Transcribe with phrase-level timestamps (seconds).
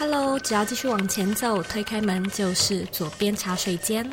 [0.00, 4.10] Hello，只要继续往前走，推开门就是左边茶水间。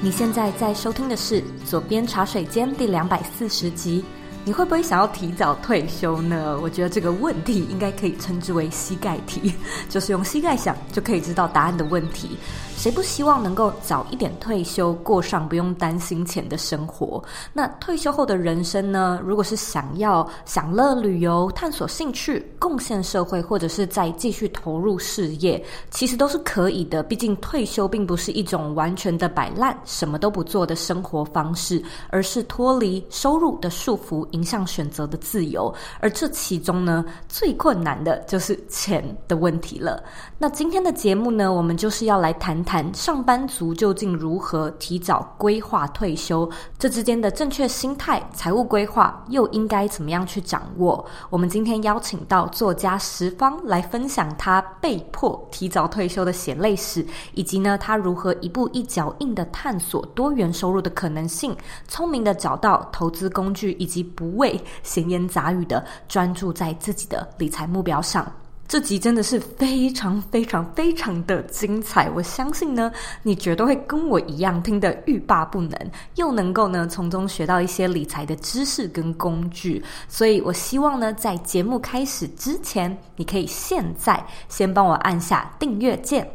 [0.00, 4.02] 你现在在收听的是《左边茶水间》第两百四十集。
[4.46, 6.58] 你会不会想要提早退休呢？
[6.60, 9.54] 我觉得这个问题应该可以称之为膝盖题，
[9.88, 12.36] 就是用膝盖想就可以知道答案的问题。
[12.76, 17.22] 谁不希望能够早一点退休，过上不用担心钱的生活？
[17.52, 19.18] 那退休后的人生呢？
[19.24, 27.02] 如果是想要享乐、旅游、探索兴趣、贡献社会，或者是再继续投入事业，其实都是可以的。
[27.02, 35.72] 毕竟退休并不是一种完全的摆烂、什么都不做的生活方式，而是脱离收入的束缚，影响选择的自由。
[36.00, 40.02] 而这其中呢，最困难的就是钱的问题了。
[40.36, 42.92] 那今天的节目呢，我们就是要来谈谈。
[42.94, 46.50] 上班族究竟如何提早规划退休？
[46.78, 51.04] 这之间的正确心态、财务规划又应该怎么样去掌握？
[51.28, 61.54] 我们今天邀请到作家十方来分享他被迫提早退休的血泪史，以及呢，他如何一步一脚印的探索多元收入的可能性，
[61.86, 68.26] 聪明的找到投资工具，以及不畏闲言杂语的专注在自己的理财目标上。
[68.66, 72.90] 这集真的是非常非常非常的精彩，我相信呢，
[73.22, 75.78] 你绝对会跟我一样听得欲罢不能，
[76.16, 86.28] 又能够呢从中学到一些理财的知识跟工具，所以我希望呢，在节目开始之前，你可以现在先帮我按下订阅键，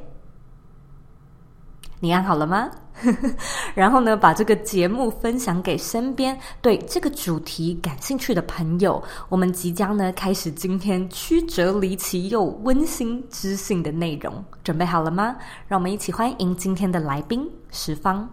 [2.00, 2.70] 你按好了吗？
[3.74, 9.02] 然后呢，把这个节目分享给身边对这个主题感兴趣的朋友。
[9.30, 15.36] 我们即将呢开始今天曲折离奇又温馨知性的内容，准备好了吗？
[15.68, 18.28] 让我们一起欢迎今天的来宾十方。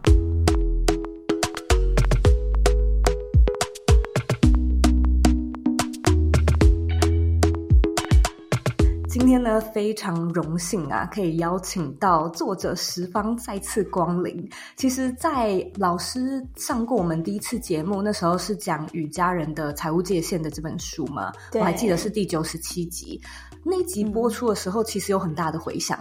[9.18, 14.46] 今天呢，非常荣幸啊，可以邀请到作者十方再次光临。
[14.76, 23.18] 其实，在老师上过我们第一次节目，那时候是讲《与家人的财务界限》的这本书嘛，我还记得是第九十七集。
[23.64, 25.98] 那一集播出的时候，其实有很大的回响，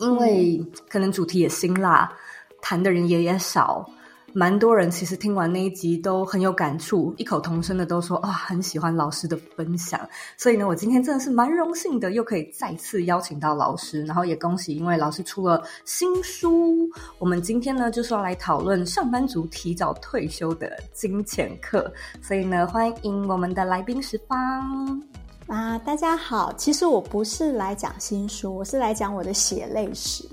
[0.00, 2.12] 嗯、因为可能主题也辛辣，
[2.60, 3.88] 谈的人也也少。
[4.34, 10.00] 蛮多人其实听完那一集都很有感触，异口同声的都说啊、很喜欢老师的分享。
[10.36, 16.88] 所以呢，我今天真的是蛮荣幸的，又可以再次邀请到老师，然后也恭喜，因为老师出了新书。
[17.18, 21.92] 我们今天呢，就是要来讨论上班族提早退休的金钱课。
[22.22, 25.02] 所以呢，欢迎我们的来宾十方。
[25.52, 26.50] 啊，大家好！
[26.54, 30.26] 其实我不是来讲新书，我是来讲我的血泪史。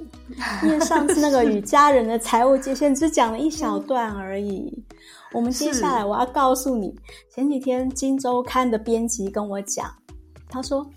[0.63, 4.73] 因为上次那个与家人的财务界限只讲了一小段而已。
[5.33, 6.95] 我们接下来我要告诉你，
[7.35, 9.93] 前几天《金周刊》的编辑跟我讲，
[10.47, 10.89] 他说：“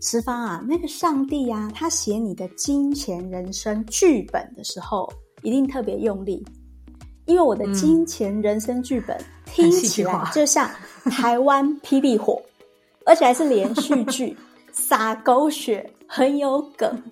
[0.00, 5.12] 十方啊，那个上帝啊，他写你的金钱人生剧本的时候，
[5.42, 6.46] 一定特别用力，
[7.24, 10.70] 因为我的金钱人生剧本听起来就像
[11.10, 12.40] 台湾霹雳火。”
[13.06, 14.36] 而且还是连续剧，
[14.72, 17.02] 撒狗血，很有梗。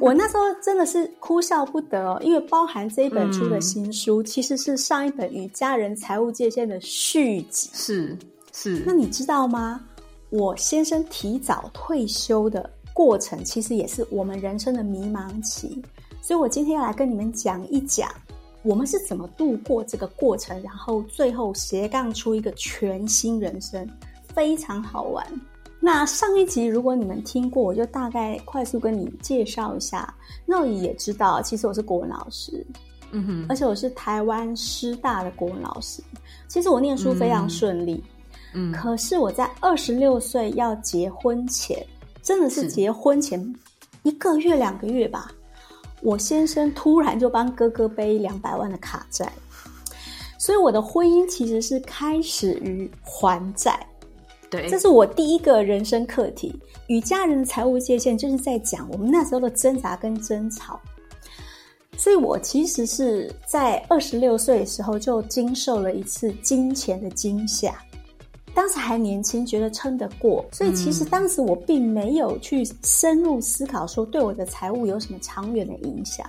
[0.00, 7.68] 我那时候真的是哭笑不得哦，因为包含这一本书的新书，嗯、其实是上一本《与家人财务界限》的续集。
[7.74, 8.16] 是
[8.52, 8.82] 是。
[8.86, 9.80] 那你知道吗？
[10.30, 15.82] 我先生提早退休的过程，其实也是我们人生的迷茫期。
[16.22, 18.10] 所以我今天要来跟你们讲一讲，
[18.62, 23.86] 我们是怎么度过这个过程，然后最后斜杠出一个全新人生。
[24.36, 25.26] 非常好玩。
[25.80, 30.14] 那上一集如果你们听过，我就大概快速跟你介绍一下。
[30.44, 32.66] 那你也知道，其实我是国文老师，
[33.12, 36.02] 嗯哼，而且我是台湾师大的国文老师。
[36.48, 38.04] 其实我念书非常顺利，
[38.52, 41.82] 嗯，可是我在二十六岁要结婚前，
[42.22, 43.54] 真的是结婚前
[44.02, 45.32] 一个月两个月吧，
[46.02, 49.32] 我先生突然就帮哥哥背两百万的卡债，
[50.38, 53.86] 所以我的婚姻其实是开始于还债。
[54.50, 56.54] 对，这是我第一个人生课题。
[56.86, 60.80] 与家人的财务界限，就是在讲我们那时候的挣扎跟争吵。
[61.96, 67.74] 所以我其实是在二十六岁的时候就经受了一次金钱的惊吓。
[68.54, 76.26] 当时还年轻，觉得撑得过，所以其实当时我并没有去深入思考说对我的财务有什么长远的影响。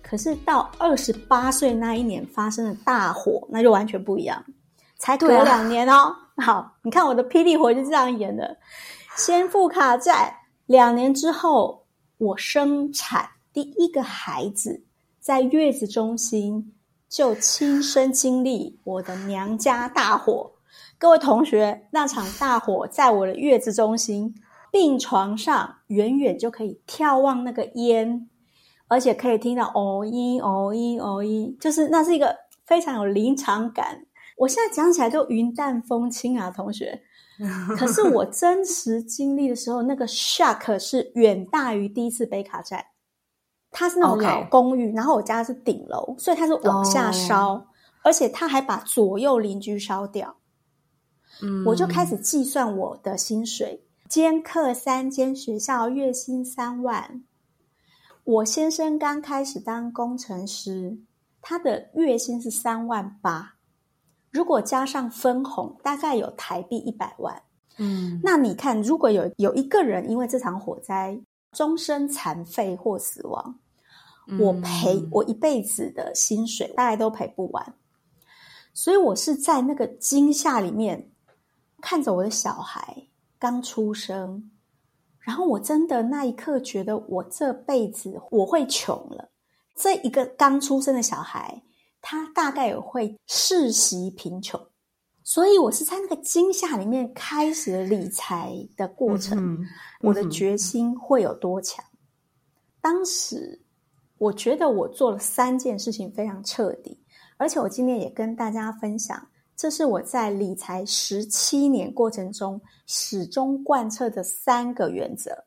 [0.00, 4.42] 可是到二十八岁那一年发生了大火，那就完全不一样。
[4.98, 6.14] 才隔两年哦。
[6.40, 8.56] 好，你看我的霹雳火就这样演的，
[9.16, 10.32] 先付卡债，
[10.66, 11.84] 两年之后
[12.16, 14.84] 我生产第一个孩子，
[15.18, 16.72] 在月子中心
[17.08, 20.52] 就亲身经历我的娘家大火。
[20.96, 24.32] 各位同学，那场大火在我的月子中心
[24.70, 28.28] 病床上，远远就可以眺望那个烟，
[28.86, 34.04] 而且可以听到哦咦哦咦哦咦，就是那是一个非常有临场感。
[34.38, 37.02] 我现在讲起来都云淡风轻啊，同学。
[37.78, 42.84] 可是我真实经历的时候，那个 shock 是远大于第一次北卡站。
[43.70, 47.62] 它是那种老公寓.然后我家是顶楼，所以它是往下烧，Oh.
[48.04, 50.34] 而且它还把左右邻居烧掉。
[51.42, 57.22] 嗯，我就开始计算我的薪水，兼课三间学校，月薪三万。
[58.24, 60.98] 我先生刚开始当工程师，
[61.40, 63.57] 他的月薪是三万八。
[64.38, 67.42] 如果加上分红，大概有台币一百万。
[67.76, 71.18] 嗯，那你看，如果有有一个人因为这场火灾
[71.50, 73.58] 终身残废或死亡，
[74.28, 77.74] 嗯、我赔我一辈子的薪水，大概都赔不完。
[78.72, 81.10] 所以我是在那个惊吓里面，
[81.80, 83.08] 看着我的小孩
[83.40, 84.52] 刚出生，
[85.18, 89.30] 然后我真的那一刻觉得我这辈子我会穷了。
[89.74, 91.60] 这一个刚出生的小孩。
[92.00, 94.60] 他大概也会世袭贫穷，
[95.22, 99.38] 所以我是在那个惊吓里面开始了理财的过程。
[99.38, 99.66] 嗯嗯、
[100.02, 101.84] 我的决心会有多强？
[102.80, 103.60] 当时
[104.16, 106.98] 我觉得我做了三件事情非常彻底，
[107.36, 115.44] 而且我今天也跟大家分享，这是我在理财十七年过程中始终贯彻的三个原则。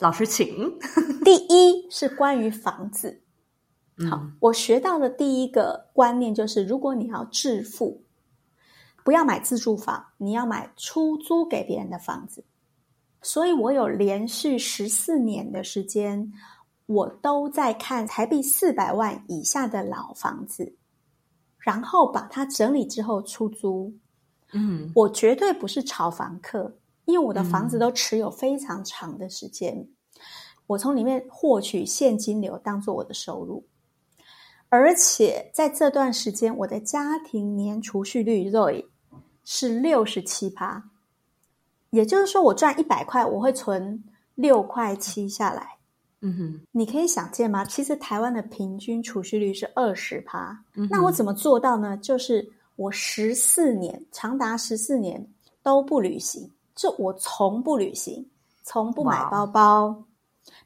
[0.00, 0.76] 老师，请。
[1.24, 3.23] 第一是关于房子。
[4.10, 8.02] 好，我学到的第一个观念就是，如果你要致富，
[9.04, 12.44] 不要买自住房，你要买出租给别人的房子。
[13.22, 16.32] 所以我有连续十四年的时间，
[16.86, 20.74] 我都在看台币四百万以下的老房子，
[21.58, 23.94] 然后把它整理之后出租。
[24.52, 29.88] 嗯，我绝对不是炒房客，因为我的房子都持有非常长的时间，嗯、
[30.66, 33.64] 我从里面获取现金流当做我的收入。
[34.76, 38.84] 而且在这段时间，我的家庭年储蓄率 ROI
[39.44, 40.82] 是六十七趴，
[41.90, 44.02] 也就是说，我赚一百块，我会存
[44.34, 45.76] 六块七下来。
[46.22, 47.64] 嗯哼，你可以想见吗？
[47.64, 50.60] 其实台湾的平均储蓄率是二十趴。
[50.74, 51.96] 嗯，那我怎么做到呢？
[51.98, 52.44] 就是
[52.74, 55.24] 我十四年，长达十四年
[55.62, 58.28] 都不旅行，就我从不旅行，
[58.64, 60.02] 从不买包包。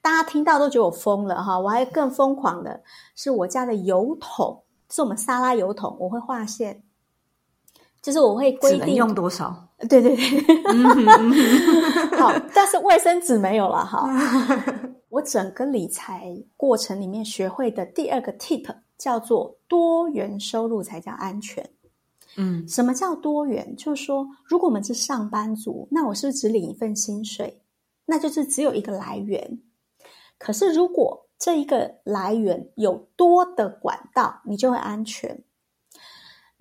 [0.00, 1.58] 大家听到都觉得我疯了哈！
[1.58, 2.82] 我还更疯狂的
[3.14, 6.82] 是，我家的油桶是我们沙拉油桶，我会划线，
[8.00, 9.68] 就是我会规定用多少。
[9.88, 10.26] 对对对，
[12.18, 14.08] 好，但是卫生纸没有了哈。
[15.08, 21.68] 我整个理财过程里面学会的第二个 tip 叫做多元收入才叫安全。
[22.36, 23.74] 嗯，什么叫多元？
[23.76, 27.62] 就是说，如果我们是上班族，那我是不是只领一份薪水？
[28.04, 29.60] 那就是只有一个来源。
[30.38, 35.42] 可是，如果这一个来源有多的管道，你就会安全。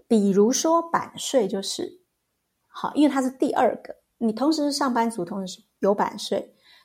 [0.07, 2.01] 比如说版税就是
[2.67, 3.95] 好，因为它是第二个。
[4.17, 6.39] 你同时是上班族，同时有版税；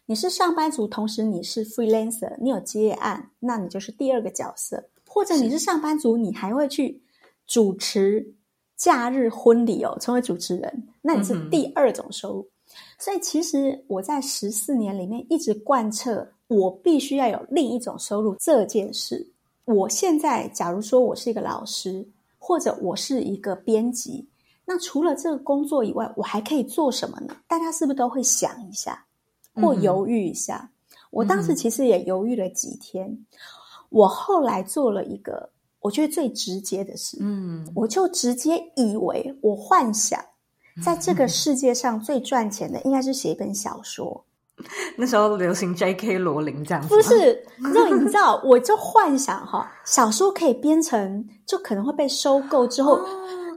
[0.06, 4.90] 你是上班族，同时你是 freelancer，你有接案，那你就是第二个角色。
[5.06, 7.02] 或者你是上班族，你还会去
[7.46, 8.34] 主持
[8.76, 12.42] 假日婚礼哦，成为主持人，那你是第二种收入。
[12.42, 12.75] 嗯。
[12.99, 16.32] 所以，其实我在十四年里面一直贯彻。
[16.52, 19.26] 我必须要有另一种收入这件事。
[19.64, 22.06] 我现在假如说我是一个老师，
[22.38, 24.26] 或者我是一个编辑，
[24.64, 27.37] 那除了这个工作以外，我还可以做什么呢？
[27.47, 29.04] 大家是不是都会想一下，
[29.54, 30.68] 或犹豫一下？
[30.92, 33.06] 嗯、我当时其实也犹豫了几天。
[33.06, 33.26] 嗯、
[33.90, 35.49] 我后来做了一个
[35.80, 40.21] 我觉得最直接的事，嗯，我就直接以为我幻想，
[40.85, 44.25] 在这个 世界上最赚钱的应该是写一本小说。
[44.97, 46.19] 那时候流行 J.K.
[46.19, 47.45] 罗琳这样子，不是？
[47.59, 53.00] 那你知道，我就幻想哈， 小说可以编成，就可能会被收购之后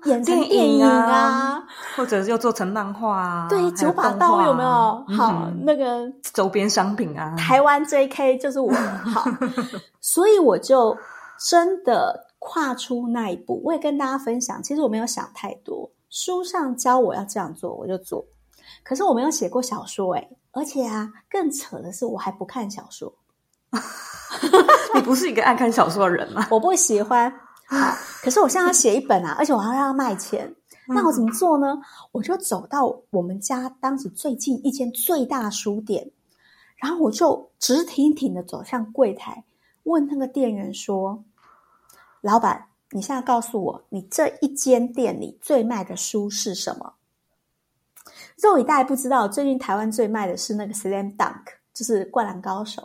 [0.05, 1.63] 演成电影啊，
[1.95, 3.47] 或者又做成漫画啊。
[3.49, 5.05] 对，九把刀有没有？
[5.17, 8.37] 好，那个周边商品啊，台湾 J.K.
[8.37, 8.71] 就是我。
[9.13, 9.25] 好，
[10.01, 10.95] 所以我就
[11.49, 13.61] 真的跨出那一步。
[13.63, 18.23] 我也跟大家分享，其实我没有想太多，书上教我要这样做，我就做。
[18.83, 23.13] 可是我没有写过小说诶，而且啊，更扯的是，我还不看小说。
[24.95, 26.47] 你不是一个爱看小说的人吗？
[26.51, 27.31] 我不喜欢。
[27.67, 27.77] 好，
[28.21, 30.55] 可是我现在要写一本啊，而且我还要让他卖钱。
[30.87, 31.81] 那我怎么做呢？
[32.11, 36.11] 我就走到我们家当时最近一间最大书店，
[36.77, 39.43] 然后我就直挺挺的走向柜台，
[39.83, 41.23] 问那个店员说
[42.21, 46.93] ：“老板，你现在告诉我，你这一间店里最卖的书是什么？
[48.41, 51.33] 肉以大家不知道，最近台湾最卖的是那个《Slam Dunk》，
[51.73, 52.81] 就是《灌篮高手》。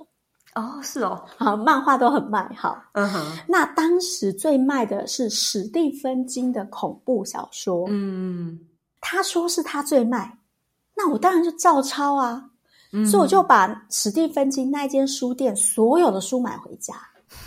[0.54, 2.76] 哦，是哦，好，漫画都很卖，好。
[2.92, 3.38] 嗯哼。
[3.48, 7.86] 那当时最卖的是史蒂芬金的恐怖小说。
[7.88, 8.58] 嗯，
[9.00, 10.38] 他说是他最卖，
[10.96, 12.50] 那我当然就照抄啊。
[12.92, 16.94] 嗯，所以我就把史蒂芬金那间书店所有的书买回家。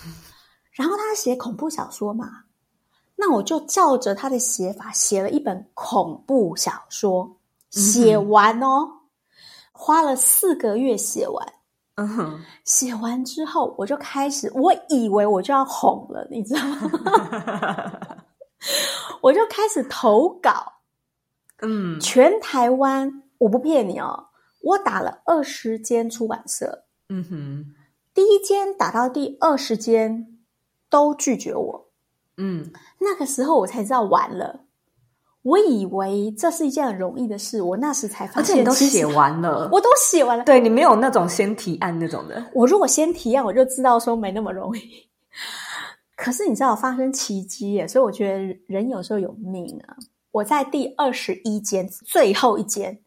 [0.72, 2.44] 然后他写恐怖小说嘛，
[3.18, 7.38] 那我就照着他的写法写了一本恐怖小说。
[7.82, 9.00] 写完哦，嗯、
[9.72, 11.54] 花了四个月写完。
[11.96, 18.18] 嗯哼，写完之后，我就开始，我以为我就要红了，你知道吗？
[19.22, 20.74] 我就开始投稿。
[21.62, 24.28] 嗯，全台湾，我不骗你哦，
[24.62, 26.86] 我打了二十间出版社。
[27.10, 27.66] 嗯哼，
[28.14, 30.40] 第一间打到第二十间
[30.90, 31.92] 都拒绝我。
[32.38, 34.62] 嗯，那个时候我才知道完了。
[35.44, 40.44] 我以为这是一件很容易的事，我那时才发现，而且你都写完了，我都写完了。
[40.46, 42.44] 对，你没有那种先提案那种的。
[42.54, 44.82] 我如果先提案，我就知道说没那么容易。
[46.16, 49.98] 可是你知道发生奇迹耶，所以我觉得人有时候有命啊。
[50.32, 52.98] 我在第二十一间，最后一间，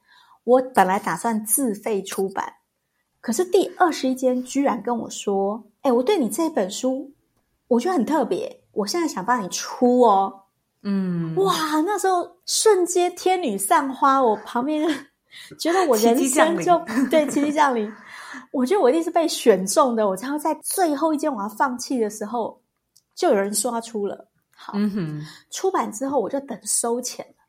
[0.45, 2.53] 我本来打算自费出版，
[3.21, 7.11] 可是第二十一间居然跟我说：“哎，我对你这本书，
[7.69, 10.43] 我觉得很特别，我现在想帮你出哦。”
[10.89, 11.53] 嗯，哇，
[11.85, 14.89] 那时候瞬间天女散花，我旁边
[15.59, 17.93] 觉得我人生就对奇迹降临。
[18.53, 22.63] 我觉得我一定是被选中的，我才会在最后一间我要放弃的时候，
[23.17, 24.29] 就有人刷出了。
[24.55, 27.45] 好，嗯哼，出版之后我就等收钱了。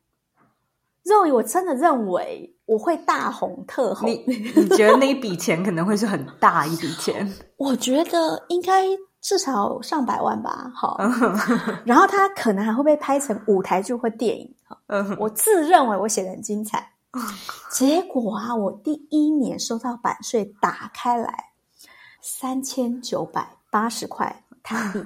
[1.04, 4.10] 肉姨，我真的认为我会大红特红。
[4.10, 7.32] 你你觉得那一笔钱可能会是很大一笔钱？
[7.56, 8.84] 我觉得应该。
[9.20, 10.96] 至少上百万吧，好，
[11.84, 14.54] 然后他可能还会被拍成舞台剧或电影，
[15.18, 16.92] 我自认为我写的很精彩，
[17.70, 21.50] 结果啊，我第一年收到版税打开来
[22.22, 25.04] 三千九百八十块台币，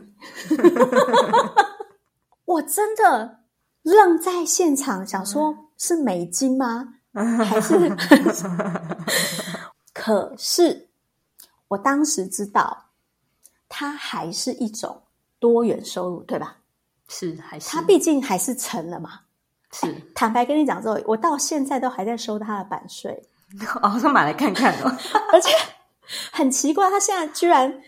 [2.45, 3.41] 我真的
[3.83, 6.95] 愣在现场，想说是美金吗？
[7.13, 7.97] 还是？
[9.95, 10.89] 可是
[11.69, 12.91] 我当时知道。
[13.75, 15.03] 它还是一种
[15.39, 16.59] 多元收入，对吧？
[17.09, 17.71] 是还是？
[17.71, 19.21] 它毕竟还是成了嘛。
[19.73, 19.91] 是。
[20.15, 23.23] 坦白跟你讲，之后我到现在都还在收它的版税。
[23.83, 24.95] 哦，我买来看看哦。
[25.33, 25.49] 而且
[26.31, 27.83] 很奇怪，它现在居然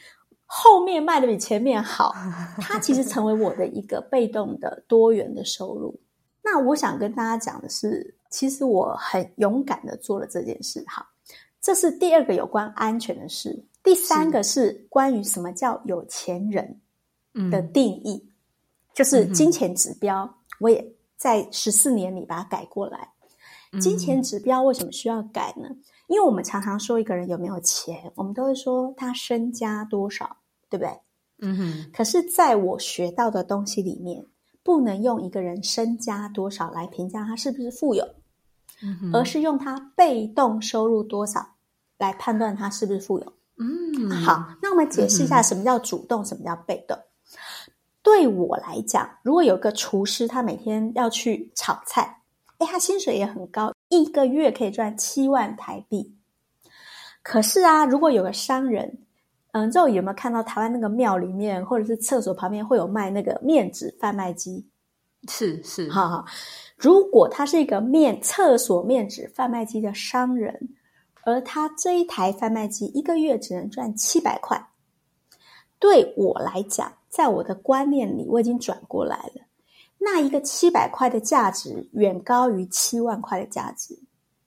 [0.47, 2.15] 后面卖的比前面好。
[2.63, 6.01] 它其实成为我的一个被动的多元的收入。
[6.43, 10.83] 那我想跟大家讲的是，其实我很勇敢的做了这件事。
[10.89, 11.07] 好，
[11.61, 13.65] 这是第二个有关安全的事。
[13.85, 16.81] 第三个是关于什么叫有钱人
[17.51, 18.33] 的定义，嗯、
[18.95, 20.39] 就是金钱指标。
[20.59, 20.85] 我也
[21.17, 23.11] 在十四年里把它改过来。
[23.73, 25.69] 嗯、金钱指标为什么需要改呢？
[26.07, 30.37] 因为我们常常说一个人有没有钱，我们都会说他身家多少，
[30.71, 30.99] 对不对？
[31.41, 31.91] 嗯哼。
[31.93, 34.25] 可是在我学到的东西里面，
[34.63, 38.07] 不能用一个人身家多少来评价他是不是富有，
[38.83, 41.57] 嗯，而是用他被动收入多少
[41.99, 43.33] 来判断他是不是富有。
[43.57, 46.99] 嗯，好，那我们解释一下什么叫主动，嗯、什么叫被动。
[48.03, 52.21] 对我来讲，如果有个厨师，他每天要去炒菜，
[52.59, 56.15] 哎，他薪水也很高，一个月可以赚七万台币。
[57.23, 58.99] 可是啊，如果有个商人，
[59.53, 64.67] 嗯，之后有没有看到台湾那个庙里面，或者是厕所旁边会有卖那个面纸贩卖机？
[65.29, 66.25] 是是，哈哈。
[66.77, 70.69] 如果他是一个面厕所面纸贩卖机的商人。
[71.27, 74.69] 而他这一台贩卖机一个月只能赚七百块，
[75.79, 79.43] 对我来讲，在我的观念里，我已经转过来了。
[79.99, 83.99] 那一个七百块的价值远高于七万块的价值。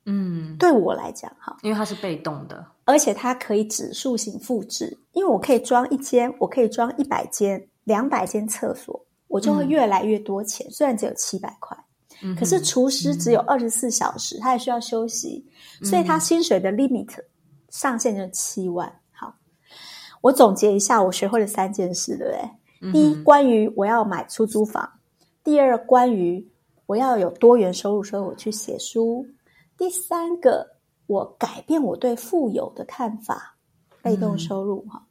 [0.06, 10.66] 嗯，对我来讲，哈，因为它是被动的，而且它可以指数型复制，因为我可以装一间，我可以装一百间、两百间厕所，我就会越来越多钱。
[10.68, 11.76] 嗯，虽然只有七百块。
[12.38, 15.46] 可是厨师只有二十四小时，嗯、他也需要休息，
[15.84, 17.10] 所以他薪水的 limit
[17.70, 18.92] 上限就是七万。
[19.12, 19.34] 好，
[20.22, 22.52] 我总结一下，我学会了三件事，对不对？
[22.82, 24.84] 嗯、第一，关于我要买出租房；
[25.44, 26.48] 第二，关于
[26.86, 29.26] 我要有多元收入，所以我去写书；
[29.78, 30.68] 第三个，
[31.08, 33.56] 我改变我对富有的看法，
[34.02, 35.07] 被动收入哈。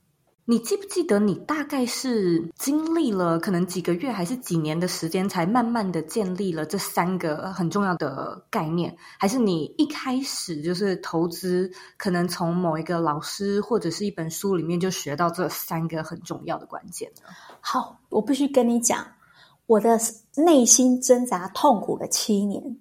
[0.48, 8.96] 你记不记得你大概是经历了可能几个月还是几年的时间，才慢慢的建立了这三个很重要的概念？
[9.18, 17.10] 还是你一开始就是投资，可能从某一个老师或者是一本书里面就学到这三个很重要的关键？
[17.60, 19.04] 好，我必须跟你讲，
[19.66, 19.98] 我的
[20.36, 22.78] 内心挣扎痛苦了七年，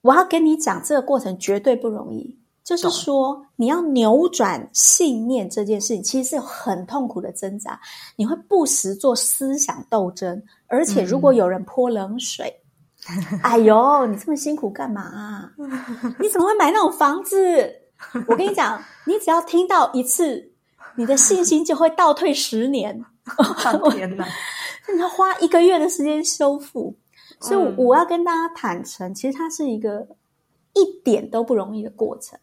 [0.00, 2.41] 我要跟你讲，这个过程绝对不容易。
[2.64, 7.80] 就是说，你要扭转信念这件事情，其实是有很痛苦的挣扎。
[8.16, 12.54] 你会不时做思想斗争，而且如果有人泼冷水，
[13.08, 15.52] 嗯、 哎呦，你这么辛苦干嘛、啊？
[16.20, 17.72] 你怎么会买那种房子？
[18.28, 20.52] 我跟你讲，你只要听到一次，
[20.96, 23.04] 你的信心就会倒退十年。
[23.90, 24.26] 天哪！
[24.92, 26.96] 你要花一个月的时间修复。
[27.40, 30.06] 所以我要跟大家坦诚，其实它是一个
[30.74, 32.38] 一点都不容易的过程。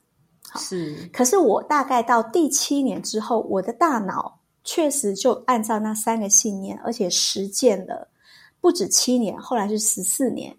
[0.58, 8.08] 是，可是我大概到第七年之后，我的大脑确实就按照那三个信念，而且实践了
[8.60, 10.56] 不止七年，后来是十四年。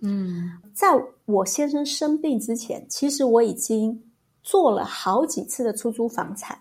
[0.00, 0.88] 嗯，在
[1.24, 4.02] 我先生生病之前，其实我已经
[4.42, 6.58] 做了好几次的出租房产，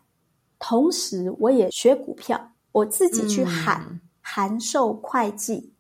[0.60, 5.74] 同时我也学股票，我自己去喊函授会计，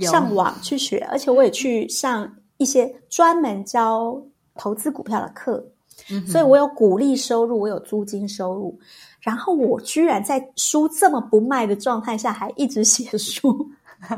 [0.00, 4.22] 上网去学，而且我也去上一些专门教
[4.54, 5.71] 投资股票的课。
[6.26, 8.78] 所以我有股利收入，我有租金收入，
[9.20, 13.70] 然后我居然在书这么不卖的状态下，还一直写书。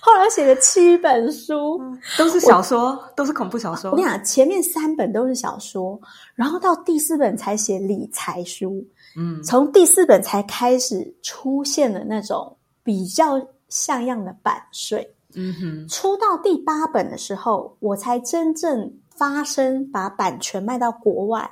[0.00, 1.80] 后来写了七本书，
[2.16, 3.90] 都是小说，都是恐怖小说。
[3.90, 6.00] 我跟你讲，前面三本都是小说，
[6.34, 8.86] 然后到第四本才写理财书。
[9.16, 13.34] 嗯，从第四本才开始出现了那种比较
[13.68, 15.15] 像样的版税。
[15.36, 18.92] 嗯哼，出到第八本的时候，我才真正。
[19.18, 21.50] 发生把版权卖到国外，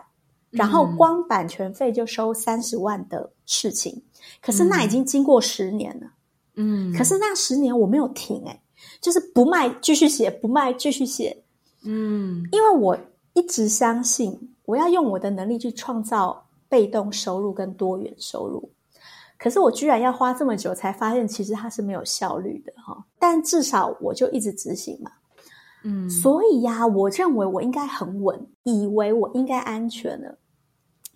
[0.50, 4.02] 然后光版权费就收三十万的事情，
[4.42, 6.06] 可是那已经经过十年了，
[6.56, 8.60] 嗯，可是那十年我没有停，欸，诶
[9.00, 11.34] 就是不卖继续写，不卖继续写，
[11.86, 12.94] 嗯，因为我
[13.32, 18.70] 一直相信我要用我的能力去创造被动收入跟多元收入，
[19.38, 25.10] 可是我居然要花这么久才发现，其实它是没有效率的哈，但至少我就一直执行嘛。
[25.82, 30.38] 嗯，所以呀、啊，我认为我应该很稳，以为我应该安全了，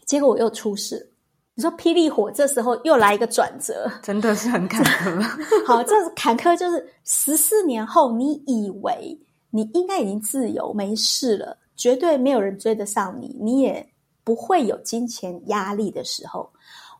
[0.04, 1.12] 结果我又出事。
[1.54, 5.22] 你说霹雳火这时候又来一个转折， 真的是很坎坷。
[5.66, 9.18] 好，这坎坷，就是十四年后，你以为
[9.50, 13.84] 你应该已经自由没事了，绝对没有人追得上你，你也
[14.22, 16.48] 不会有金钱压力的时候，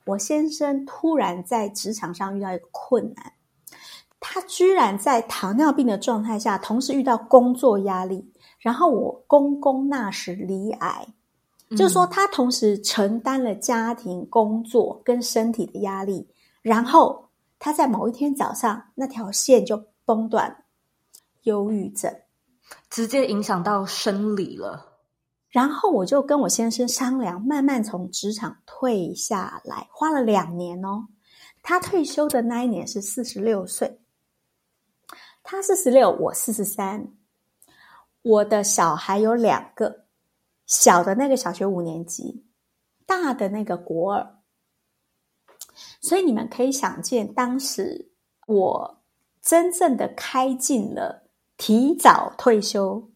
[0.08, 3.32] 我先生突然在职场上遇到一个困难。
[4.20, 11.06] 他居然在糖尿病的状态下，同时遇到工作压力，然后我公公那时罹癌，
[11.70, 16.26] 嗯、就是说他同时承担了家庭、工作跟身体的压力，
[16.62, 17.28] 然后
[17.60, 20.56] 他在某一天早上那条线就崩断了，
[21.44, 22.12] 忧郁症
[22.90, 24.87] 直接影响到生理了。
[25.50, 31.08] 然后我就跟我先生商量，慢慢从职场退下来，花了两年哦。
[31.62, 34.00] 他退休的那一年是四十六岁。
[35.42, 37.08] 他四十六，我四十三。
[38.20, 40.04] 我的小孩有两个，
[40.66, 42.44] 小的那个小学五年级，
[43.06, 44.38] 大的那个国二。
[46.00, 48.10] 所以你们可以想见，当时
[48.46, 49.02] 我
[49.40, 53.10] 真正的开进了提早退休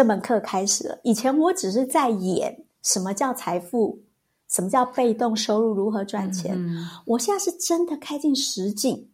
[0.00, 0.98] 这门课开始了。
[1.02, 4.00] 以前我只是在演什么叫财富，
[4.48, 6.54] 什么叫被动收入，如何赚钱。
[6.56, 9.10] 嗯，我现在是真的开进实境。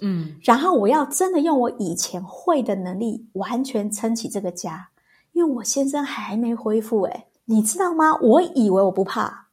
[0.00, 4.88] 嗯，然后我要真的用我以前会的能力，完全撑起这个家，
[5.32, 8.16] 因为我先生还没恢复，诶，你知道吗？
[8.22, 9.48] 我以为我不怕，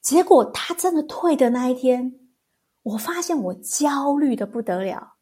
[0.00, 2.14] 结果他真的退的那一天，
[2.84, 5.14] 我发现我焦虑的不得了，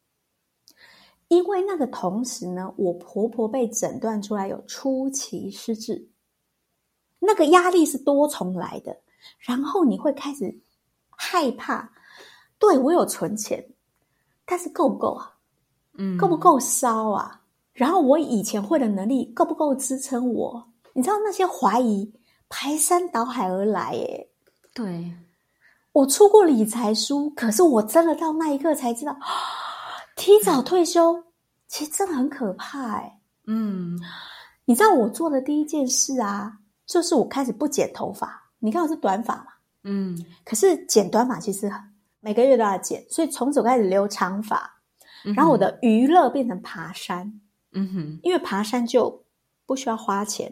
[1.27, 6.09] 因为那个同时呢，我婆婆被诊断出来有初期失智，
[7.19, 8.95] 那个压力是多重来的，
[9.39, 10.59] 然后你会开始
[11.09, 11.91] 害怕。
[12.59, 13.67] 对，我有存钱，
[14.45, 15.33] 但是够不够啊？
[15.97, 17.41] 嗯，够不够烧啊？
[17.73, 20.71] 然后我以前会的能力够不够支撑我？
[20.93, 22.13] 你知道那些怀疑
[22.47, 24.29] 排山倒海而来，耶。
[24.73, 25.11] 对，
[25.91, 29.17] 我出过理财书，可是我真的到那一刻才知道，
[30.15, 31.23] 提早退休
[31.67, 33.19] 其实真的很可怕，哎。
[33.47, 33.99] 嗯，
[34.65, 38.49] 你知道我做的第一件事啊，就是我开始不剪头发。
[38.59, 39.47] 你看我是短发嘛，
[39.83, 41.71] 嗯，可是剪短发其实。
[42.21, 44.81] 每个月都要剪，所以从此开始留长发。
[45.35, 47.39] 然后我的娱乐变成爬山，
[47.73, 49.23] 嗯哼，因为爬山就
[49.67, 50.51] 不需要花钱。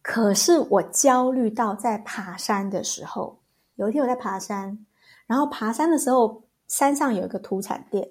[0.00, 3.40] 可是我焦虑到在爬山的时候，
[3.74, 4.86] 有一天我在爬山，
[5.26, 8.08] 然后爬山的时候，山上有一个土产店，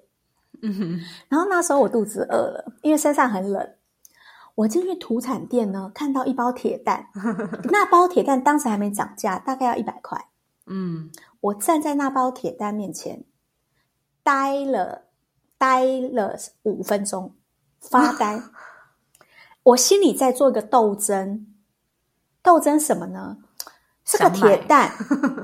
[0.62, 3.74] 嗯哼，然后那时候我肚子饿了，因为身上很冷。
[4.54, 7.08] 我进去土产店呢，看到一包铁蛋，
[7.70, 10.26] 那包铁蛋当时还没涨价，大概要一百块。
[10.66, 13.24] 嗯，我站在那包铁蛋面前，
[14.24, 15.04] 呆了
[15.56, 17.34] 呆了五分钟，
[17.80, 18.42] 发呆。
[19.62, 21.46] 我心里在做一个斗争，
[22.42, 23.36] 斗争什么呢？
[24.04, 24.90] 这个铁蛋，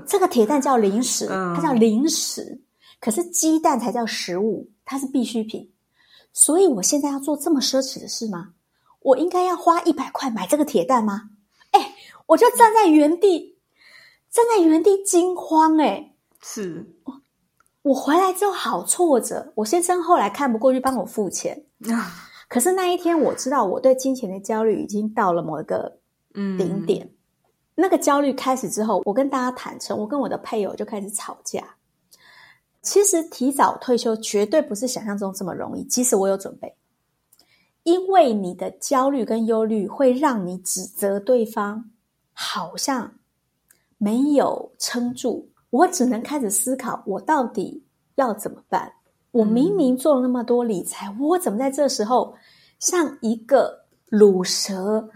[0.07, 2.61] 这个铁蛋叫零食， 它叫零食，
[3.05, 5.71] 可是鸡蛋才叫食物，它是必需品。
[6.33, 8.55] 所以我现在要做这么奢侈的事吗？
[9.01, 11.29] 我应该要花一百块买这个铁蛋吗？
[11.73, 13.59] 哎，我就站在原地，
[14.31, 15.77] 站在原地惊慌。
[15.77, 16.95] 哎，是，
[17.83, 19.53] 我回来之后好挫折。
[19.57, 21.63] 我先生后来看不过去，帮我付钱。
[22.49, 25.99] 可是那一天，我知道我对金钱的焦虑已经到了某一个
[26.33, 27.05] 顶点。
[27.05, 27.15] 嗯、
[27.75, 31.63] 那个焦虑开始之后，我跟大家坦诚，我跟我的配偶就开始吵架。
[32.85, 36.73] 其实提早退休绝对不是想象中这么容易，即使我有准备。
[37.83, 41.91] 因为你的焦虑跟忧虑会让你指责对方，
[42.33, 43.13] 好像
[43.99, 45.51] 没有撑住。
[45.71, 47.83] 我只能开始思考，我到底
[48.15, 48.93] 要怎么办？
[49.33, 52.35] 我明明做了那么多理财，我怎么在这时候
[52.79, 55.11] 像一个鲁蛇，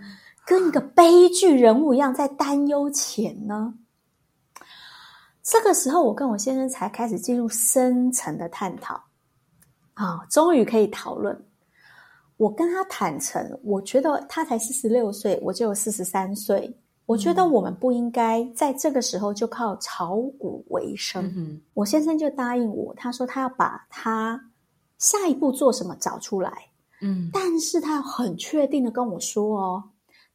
[0.44, 3.74] 跟一个悲剧人物一样在担忧钱呢？
[5.50, 9.02] 这个时候，我跟我先生才开始进入深层的探讨。
[9.94, 11.42] 啊，终于可以讨论。
[12.36, 16.76] 我跟他坦诚，我觉得他才四十六岁，我就有四十三岁。
[17.06, 21.24] 我觉得我们不应该在这个时候就靠炒股为生。
[21.34, 24.38] 嗯、我先生就答应我，他说他要把他
[24.98, 26.52] 下一步做什么找出来。
[27.00, 29.82] 嗯，但是他很确定的跟我说哦，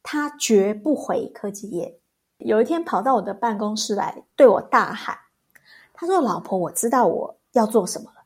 [0.02, 2.00] 他绝不回科技业。
[2.38, 5.16] 有一天跑到我的办公室来，对我大喊
[5.94, 8.22] ：“他说，老婆，我知道我要做什么了。”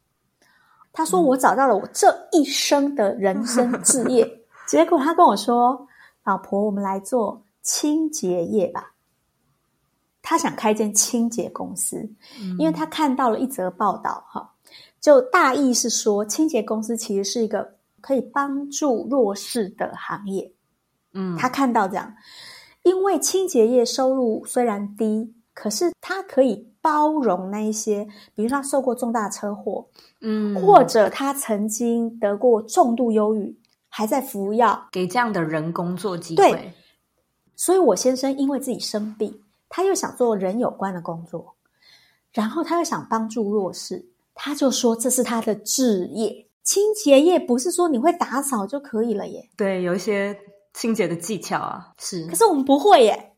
[0.93, 4.25] 他说：“我找到了我这一生的人生志业。
[4.25, 5.87] 嗯” 结果他跟我说
[6.25, 8.93] ：“老婆，我们来做清洁业吧。”
[10.21, 11.97] 他想开一间清洁公司，
[12.39, 14.53] 嗯、因为他看到了一则报道，哈，
[15.01, 20.53] 就大意是说，清洁公司其实是一个可以帮助弱势的行业。
[21.13, 22.15] 嗯，他看到这样，
[22.89, 26.67] 因为清洁业收入虽然低，可是它可以。
[26.81, 29.85] 包容那一些，比如他受过重大车祸，
[30.21, 33.55] 嗯，或者他曾经得过重度忧郁，
[33.89, 36.51] 还在服药，给这样的人工作机会。
[36.51, 36.73] 对，
[37.57, 41.57] 所以我先生因为自己生病，他又想做人有关的工作，
[42.33, 46.47] 然后他又想帮助弱势，他就说这是他的志业。
[46.63, 50.39] 清洁业不是说你会打扫就可以了耶，对，有一些
[50.79, 53.35] 清洁的技巧啊，是，可是我们不会耶。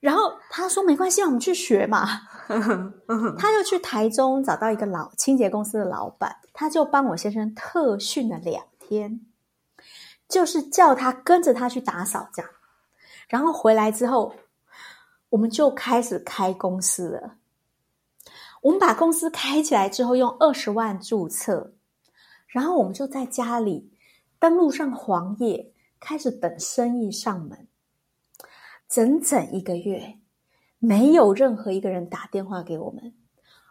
[0.00, 2.06] 然后他说没关系，我们去学嘛。
[3.38, 9.22] 他就去台中找到一个老清洁公司的老板，他就帮我先生特训了两天，
[10.28, 12.50] 就是叫他跟着他去打扫这样。
[13.28, 14.34] 然后回来之后，
[15.30, 17.36] 我们就开始开公司了。
[18.60, 21.72] 我们把公司开起来之后，用二十万注册，
[22.48, 23.90] 然后我们就在家里
[24.38, 25.71] 登录上黄页，
[26.02, 27.68] 开始等生意上门。
[28.88, 30.18] 整整一个月，
[30.78, 33.14] 没有任何一个人打电话给我们，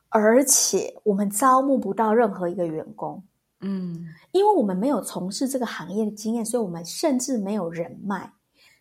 [0.09, 3.23] 而且我们招募不到任何一个员工。
[3.59, 8.33] 嗯，因为我们没有从事这个行业的经验，所以我们甚至没有人脉，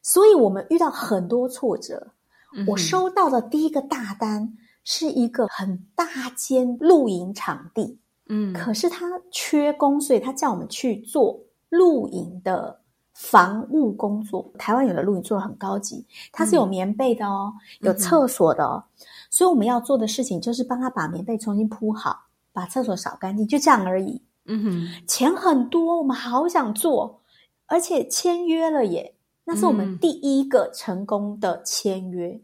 [0.03, 2.15] 所以我们遇到很多挫折。
[2.57, 12.80] 嗯、我收到的第一个大单是一个很大间露营场地，嗯，可是他缺工，所以他叫我们去做露营的。
[13.21, 16.03] 房务工作，台湾有的露营做的很高级，
[16.33, 17.53] 它是有棉被的哦，
[17.83, 22.19] 嗯、有厕所的哦，嗯、所以我们要做的事情就是帮他把棉被重新铺好，
[22.51, 24.23] 把厕所扫干净，就这样而已。
[24.47, 27.21] 嗯哼，钱很多，我们好想做，
[27.67, 32.29] 而且签约了耶，那是我们第一个成功的签约。
[32.29, 32.43] 嗯、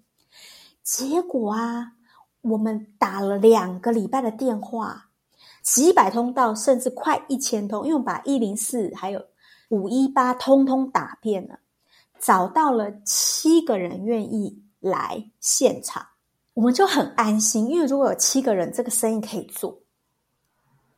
[0.82, 1.92] 结果啊，
[2.42, 5.06] 我们打了两个礼拜的电话，
[5.62, 9.24] 几百通到甚至快一千通，因为我们把一零四还有。
[9.68, 11.58] 五一八通通打遍了，
[12.18, 16.06] 找到了七个人愿意来现场，
[16.54, 19.80] 我们就很安心，因为如果有七个人，这个生意可以做，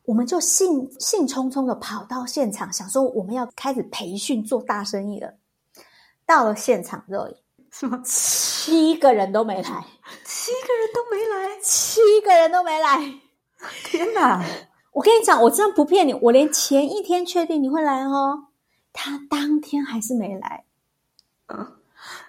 [0.05, 5.35] 我们就兴兴冲冲的跑到现场，想说我们要开始培训做大生意了。
[6.27, 7.37] 到了现场这里，
[7.71, 7.99] 什么？
[8.05, 9.87] 七个人都没来，
[10.27, 12.99] 七个人都没来，七个人都没来，
[13.85, 14.45] 天哪！
[14.93, 18.48] 我跟你讲，我真的不骗你，我连前一天确定你会来哦。
[19.01, 20.65] 他当天还是没来，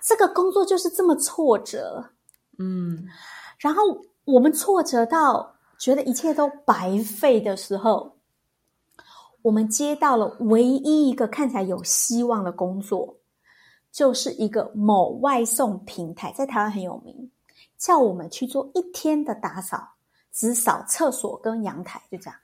[0.03, 2.11] 这个工作就是这么挫折，
[2.59, 3.07] 嗯，
[3.57, 3.81] 然后
[4.23, 8.15] 我们挫折到觉得一切都白费的时候，
[9.41, 13.17] 我们接到了唯一一个看起来有希望的工作，
[13.91, 17.31] 就是一个某外送平台，在台湾很有名，
[17.79, 19.95] 叫我们去做一天的打扫，
[20.31, 22.39] 只扫厕所跟阳台，就这样。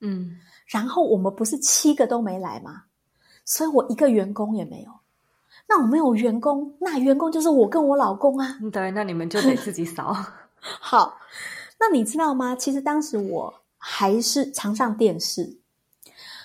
[0.00, 2.84] 嗯，然后我们不是七个都没来吗？
[3.48, 4.90] 所以我一个员工也没有。
[5.66, 8.58] 那我没有员工，那员工就是我跟我老公啊。
[8.70, 10.14] 对，那你们就得自己扫。
[10.60, 11.18] 好，
[11.80, 12.54] 那你知道吗？
[12.54, 15.58] 其实当时我还是常上电视。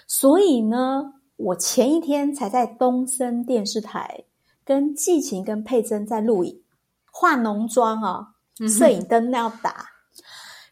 [0.08, 4.24] 所以呢，我前一天才在东森电视台
[4.64, 6.62] 跟季晴跟佩珍在录影，
[7.12, 8.30] 化浓妆啊，
[8.68, 9.72] 摄影灯那样打。
[9.72, 10.24] 嗯、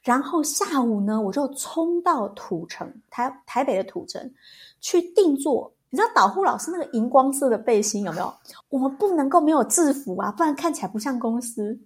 [0.04, 4.34] 然后下午呢，我就冲到土城台台北的土城
[4.80, 5.74] 去定做。
[5.91, 8.34] 你知道导护老师那个荧光色的背心有没有？
[8.69, 11.80] 我们不能够没有制服啊，不然看起来不像公司。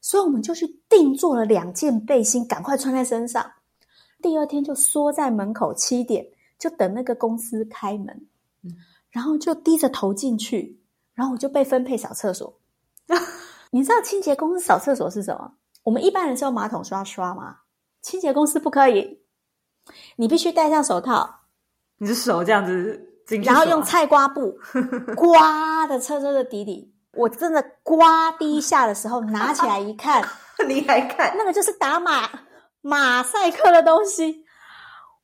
[0.00, 3.48] 所以我们就去定做了两件背心，赶快穿在身上。
[4.20, 6.26] 第二天就缩在门口七点。
[6.58, 8.26] 就等那个公司开门，
[8.64, 8.74] 嗯、
[9.12, 10.76] 然后就低着头进去，
[11.14, 12.52] 然后我就被分配扫厕所。
[13.70, 15.52] 你知道清洁公司扫厕所是什么？
[15.84, 17.58] 我们一般人是用马桶刷刷吗？
[18.02, 19.20] 清洁公司不可以，
[20.16, 21.42] 你必须戴上手套，
[21.98, 23.08] 你的手这样子
[23.44, 24.58] 然后用菜瓜布
[25.16, 26.94] 刮的车车的底底。
[27.14, 30.22] 我真的刮第一下的时候， 拿起来一看，
[30.66, 32.28] 你还看那个就是打马
[32.80, 34.44] 马赛克的东西。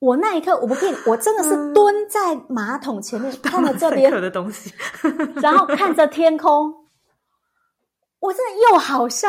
[0.00, 4.70] 我那一刻，我不骗你，我真的是蹲在马桶前面，嗯、看着这边的东西，
[5.40, 6.74] 然后看着天空，
[8.20, 9.28] 我真的又好笑，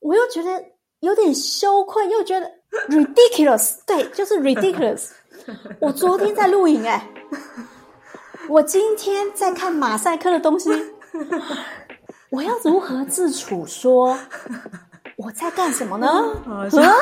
[0.00, 0.62] 我又觉得
[1.00, 2.50] 有点羞愧，又觉得
[2.88, 5.10] ridiculous，对，就是 ridiculous。
[5.80, 7.08] 我昨天在录影，哎，
[8.48, 10.70] 我今天在看马赛克的东西，
[12.30, 13.66] 我要如何自处？
[13.66, 14.18] 说
[15.16, 16.06] 我在干什么呢？
[16.82, 16.94] 啊？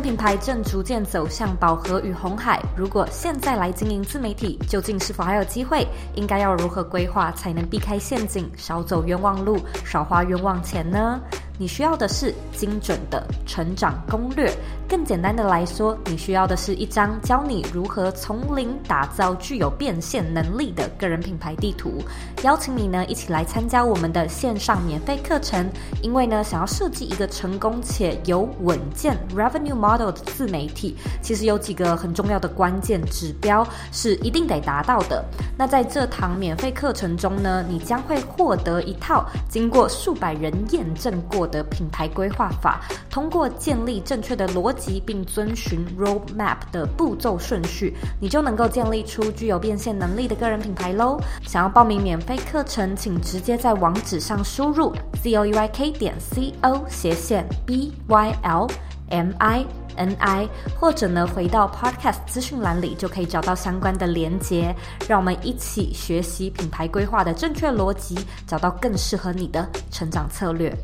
[0.00, 2.60] 品牌正逐渐走向饱和与红海。
[2.76, 5.86] 如果现在来经营自媒体，究竟是否还有机会？
[6.14, 11.20] 应该要如何规划才能避开陷阱，少走冤枉路，少花冤枉钱呢？
[11.56, 14.52] 你需要的是精准的成长攻略。
[14.88, 22.02] 更简单的来说，你需要的是一张教你如何从零打造具有变现能力的个人品牌地图。
[22.42, 25.64] 邀请你呢一起来参加我们的线上免费课程。
[26.02, 35.24] 因为呢，想要设计一个成功且有稳健 revenue model 的自媒体，其实有几个很重要的关键指标是一定得达到的。
[35.56, 41.44] 那在这堂免费课程中呢，你将会获得一套经过数百人验证过。
[41.44, 51.20] 的品牌规划法，通过建立正确的逻辑，并遵循 roadmap 的步骤顺序，你就能够建立出具有变现能力的个人品牌喽。
[51.46, 54.90] 想要报名免费课程，请直接在网址上输入
[55.22, 58.66] z o u y k 点 c o 斜线 b y l
[59.10, 64.74] m i n i，或者呢回到 podcast 资讯栏里就可以找到相关的连结。
[65.08, 70.74] 让我们一起学习品牌规划的正确逻辑，找到更适合你的成长策略。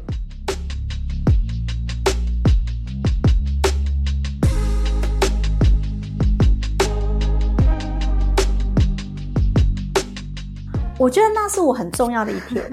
[10.99, 12.71] 我觉得那是我很重要的一天。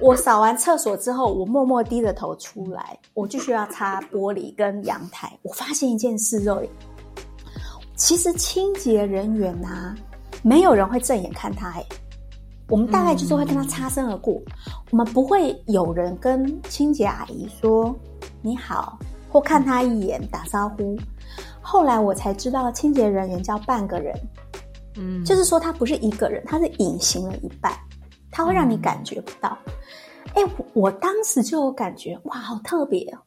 [0.00, 5.32] 我扫完厕所之后，我默默低着头出来，我继续要擦玻璃跟阳台。
[5.42, 6.62] 我发现一件事，肉
[7.94, 9.96] 其实清洁人员呐、啊，
[10.42, 11.70] 没有人会正眼看他。
[11.70, 11.84] 哎，
[12.68, 14.52] 我们大概就是会跟他擦身而过，嗯、
[14.90, 17.94] 我们不会有人跟清洁阿姨说
[18.42, 18.98] 你好，
[19.30, 20.96] 或看他一眼打招呼。
[21.60, 24.14] 后来我才知道，清洁人员叫半个人。
[24.98, 27.72] 嗯，就是说他不是一个人，他是隐形了一半，
[28.36, 29.56] 他会让你感觉不到。
[30.34, 33.18] 哎、嗯，我当时就有感觉，哇，好特别哦。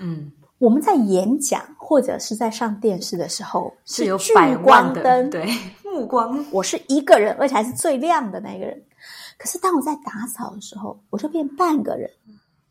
[0.00, 5.46] 嗯，我们在演讲或者是在上电视的时候，是有聚光灯，对，
[5.88, 6.44] 目光。
[6.50, 8.82] 我是一个人，而且还是最亮的那个人。
[9.38, 12.10] 可是当我在打扫的时候，我就变半个人。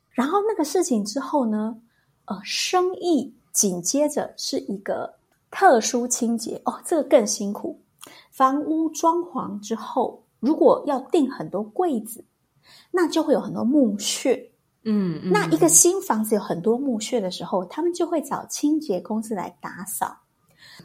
[0.09, 1.77] 然后那个事情之后呢，
[2.25, 5.13] 呃，生意紧接着是一个
[5.49, 7.79] 特殊清洁哦，这个更辛苦。
[8.31, 12.23] 房屋装潢之后，如果要订很多柜子，
[12.91, 14.51] 那就会有很多木屑。
[14.83, 20.15] 嗯，嗯，那一个新房子有很多木屑的时候，他们就会找清洁公司来打扫。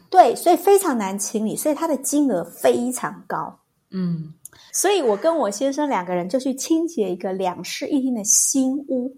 [0.09, 3.59] 对，所以非常难清理，所以它的金额非常高。
[3.91, 4.33] 嗯，
[4.73, 9.15] 所以我跟我先生两个人就去清洁一个两室一厅的新屋，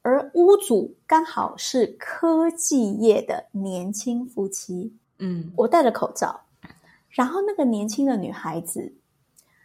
[0.00, 4.96] 而屋主刚好是科技业的年轻夫妻。
[5.18, 6.40] 嗯，我戴着口罩，
[7.10, 8.92] 然后那个年轻的女孩子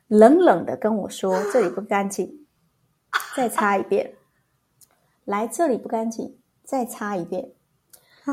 [0.08, 2.46] 冷冷的跟我说：“这里不干净，
[3.36, 4.16] 再擦一遍。”
[5.26, 7.54] 来，这里不干净，再擦一遍。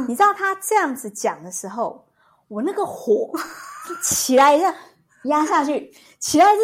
[0.08, 2.06] 你知道他这样子讲的时候，
[2.48, 3.32] 我那个火
[4.02, 4.74] 起来一下，
[5.24, 6.60] 压下去，起来是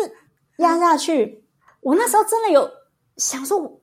[0.59, 1.45] 压下去。
[1.81, 2.71] 我那时候真的有
[3.17, 3.81] 想说，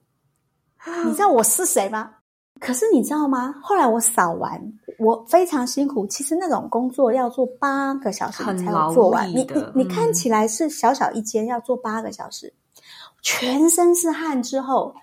[1.06, 2.17] 你知道我是谁吗？
[2.60, 3.54] 可是你知道吗？
[3.62, 4.62] 后来我扫完，
[5.00, 6.06] 我非常辛苦。
[6.08, 9.30] 其实那种工作要做八个小时才能做完。
[9.30, 12.54] 你你你看起来是小小一间，要做八个小时，
[13.22, 14.96] 全身是汗之后，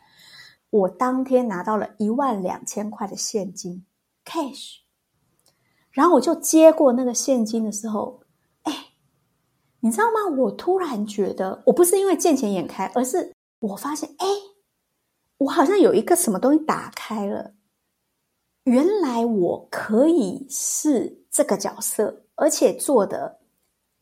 [0.70, 3.84] 我当天拿到了一万两千块的现金。
[4.24, 4.76] cash，
[5.90, 8.20] 然后我就接过那个现金的时候，
[8.62, 8.72] 哎，
[9.80, 10.34] 你知道吗？
[10.38, 14.26] 我突然觉得，我不是因为见钱眼开，而是我发现，哎，
[15.38, 17.52] 我好像有一个什么东西打开了。
[18.64, 23.38] 原来我可以是这个角色，而且做的，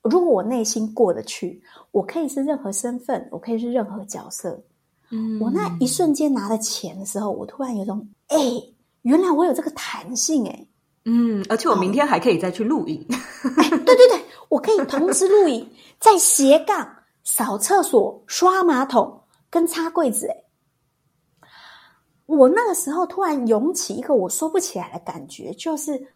[0.03, 4.63] 如果我内心过得去，我可以是任何身份，我可以是任何角色。
[5.11, 8.39] 嗯，我那一瞬间拿了钱的时候，我突然有种，哎。
[9.03, 10.67] 原来我有这个弹性哎，
[11.07, 13.05] 嗯，而且我明天还可以再去录影，
[13.57, 15.69] 哎，对对对，我可以同时录影，
[15.99, 16.89] 在斜杠
[17.25, 20.42] 扫厕所、刷马桶跟擦柜子哎，
[22.37, 26.07] 我那个时候突然涌起一个我说不起来的感觉，就是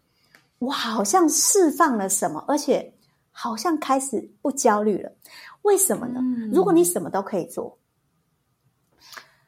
[0.59, 2.93] 我好像释放了什么，而且
[3.31, 5.11] 好像开始不焦虑了。
[5.61, 6.19] 为什么呢？
[6.21, 7.77] 嗯，如果你什么都可以做，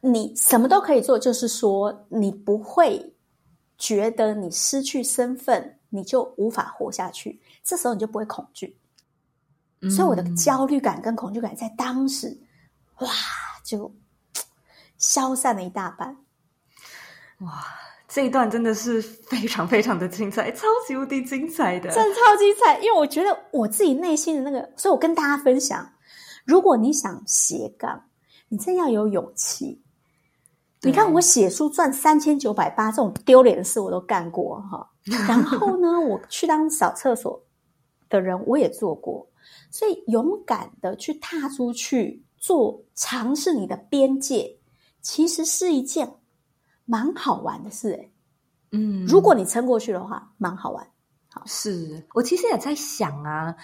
[0.01, 3.15] 你什么都可以做，就是说你不会。
[3.82, 7.39] 觉得你失去身份，你就无法活下去。
[7.63, 8.77] 这时候你就不会恐惧，
[9.79, 12.38] 嗯、所以我的焦虑感跟恐惧感在当时，
[12.99, 13.08] 哇，
[13.63, 13.89] 就
[14.97, 16.13] 消散了一大半。
[17.39, 17.63] 哇，
[18.08, 22.78] 这一段真的是非常非常的精彩，超级无敌精彩的，真的超精彩。
[22.80, 25.89] 因为我觉得我自己内心的那个，所以我跟大家分享：
[26.45, 28.04] 如果你想斜杠，
[28.49, 29.82] 你真要有勇气。
[30.82, 34.89] 你看，我写书赚三千九百八，这种丢脸的事我都干过哈。
[35.28, 37.41] 然后呢，我去当扫厕所
[38.08, 39.28] 的人，我也做过。
[39.71, 44.58] 所以，勇敢的去踏出去做，尝试你的边界，
[45.02, 46.10] 其实是一件
[46.89, 48.12] 蛮好玩的事诶。
[48.71, 50.88] 嗯，如果你撑过去的话，蛮好玩。
[51.30, 53.56] 好，是我其实也在想啊，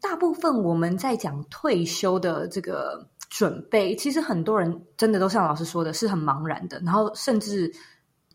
[0.00, 3.08] 大部分我们在讲退休的这个。
[3.30, 6.78] 准备其实很多人真的都像老师说的，是很茫然的。
[6.84, 7.68] 然后甚至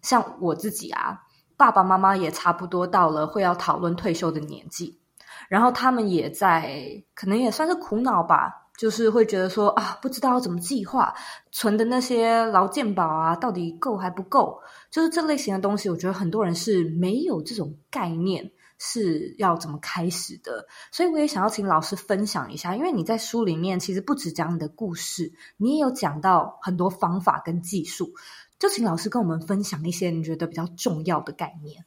[0.02, 1.18] 像我自己啊，
[1.56, 5.00] 爸爸妈妈也差不多到了会要讨论退休的年纪，
[5.48, 11.14] 然后他们也在可能也算是苦恼吧，就是会觉得说啊，不知道要怎么计划
[11.52, 14.58] 存的那些劳健保啊，到底够还不够？
[14.90, 18.50] 就是这类型的东西，我觉得很多人是没有这种概念。
[18.82, 20.66] 是要怎么开始的？
[20.90, 28.14] 所以我也想要请老师分享一下，因为你在书里面其实不只讲你的故事，你也有讲到很多方法跟技术，
[28.58, 31.84] 就请老师跟我们分享一些你觉得比较重要的概念。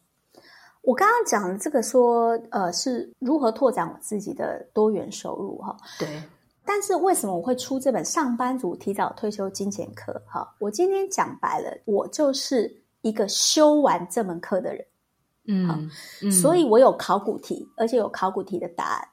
[0.83, 5.75] 我刚刚讲的这个说，呃，是如何拓展我自己的多元收入哈？
[5.99, 6.23] 对。
[6.65, 10.13] 但是为什么我会出这本《上班族提早退休金钱课》？
[10.33, 14.87] 哈，我今天讲白了，我就是一个修完这门课的人。
[15.47, 15.91] 嗯，
[16.23, 19.09] 嗯，所以我有考古题，而且有考古题的答案。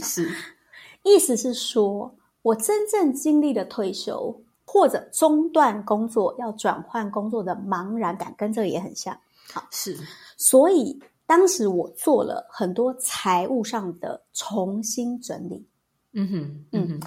[0.00, 0.30] 是，
[1.04, 9.18] 意思是说，我真正经历了退休或者中断工作要转换工作的茫然感，跟这个也很像。
[9.50, 9.98] 好，是，
[10.36, 15.66] 所以当时我做了很多财务上的重新整理。
[16.14, 17.00] 嗯哼，嗯哼，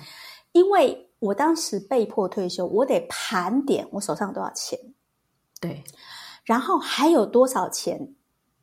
[0.52, 4.80] 因为我当时被迫退休，我得盘点我手上多少钱，
[5.60, 5.84] 对，
[6.46, 8.14] 然后还有多少钱。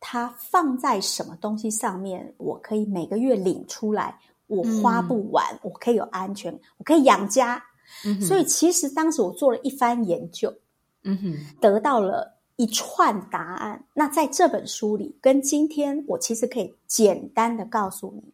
[0.07, 7.65] 它放在什么东西上面，我可以每个月领出来，我花不完，嗯、我可以有安全，我可以养家。
[8.05, 10.55] 嗯、所以其实当时我做了一番研究，
[11.05, 13.83] 嗯哼，得到了一串答案。
[13.95, 18.34] 那在这本书里，跟今天我其实可以简单的告诉你，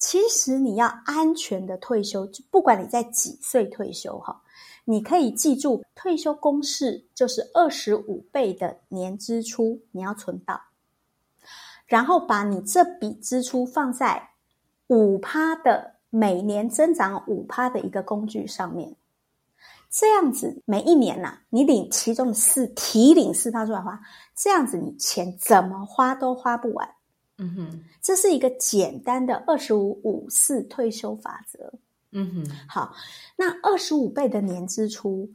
[0.00, 4.42] 其实你要安全的退休，就不管你在几岁退休哈，
[4.86, 10.58] 你可以记住退休公式，就是二十五倍的年支出，你要存到。
[11.86, 14.30] 然后把你这笔支出放在
[14.86, 18.96] 五趴的每年增长五趴的一个工具上面，
[19.90, 24.00] 这样子每一年呐、你领其中的四提领四趴出来花，
[24.34, 26.88] 这样子你钱怎么花都花不完。
[27.40, 31.72] 嗯哼，这是一个简单的二十五五四退休法则。
[32.12, 32.94] 嗯哼，好，
[33.36, 35.30] 那二十五倍的年支出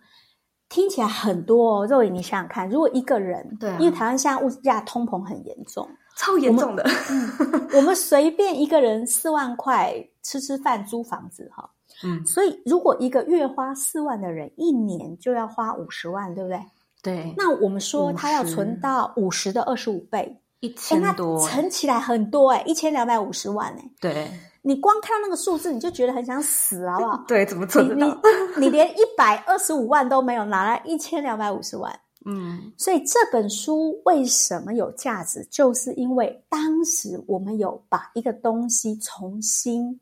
[0.70, 1.88] 听起来很多哦。
[1.88, 11.70] 肉眼，你想想看，如果一个人，对、啊，因为台湾现在物价通膨很严重，超严重的，我们，嗯、 我们随便一个人四万块吃吃饭、租房子，哈，
[12.04, 16.60] 嗯，所以如果一个月花四万的人，一年就要花五十万，对不对？
[17.02, 17.34] 对。
[17.38, 24.32] 那我们说他要存到五十的二十五倍，一千多，欸，乘起来很多哎，一千两百五十万哎，对。
[24.68, 27.24] 你光看到那个数字，你就觉得很想死，好不好？
[27.28, 28.20] 对，怎么存得到？
[28.58, 32.00] 你连一百二十五万都没有，拿来一千两百五十万。
[32.26, 35.48] 嗯，所以这本书为什么有价值？
[35.52, 40.00] 就是因为当时我们有把一个东西重新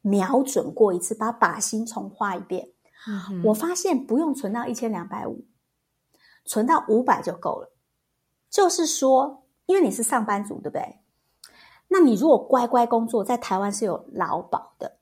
[0.00, 2.68] 瞄准过一次，把靶心重画一遍。
[3.06, 5.44] 嗯，我发现不用存到一千两百五，
[6.44, 7.72] 存到五百就够了。
[8.50, 10.98] 就是说，因为你是上班族，对不对？
[11.88, 14.96] 那你如果乖乖工作，在台湾是有劳保的，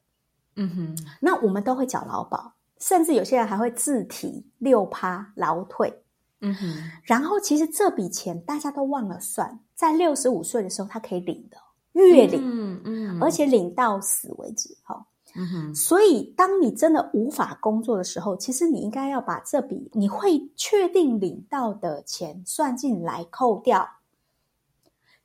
[0.56, 6.02] 嗯哼，那我们都会缴劳保，甚至有些人还会自提六趴劳退，
[6.40, 6.90] 嗯哼。
[7.04, 11.56] 然后其实这笔钱大家都忘了算，在六十五岁的时候他可以领的，
[11.92, 15.06] 月领，嗯嗯，而且领到死为止，哈，
[15.36, 15.74] 嗯哼。
[15.74, 23.88] 所以当你真的无法工作的时候，其实你应该要把这笔你会确定领到的钱算进来，扣掉。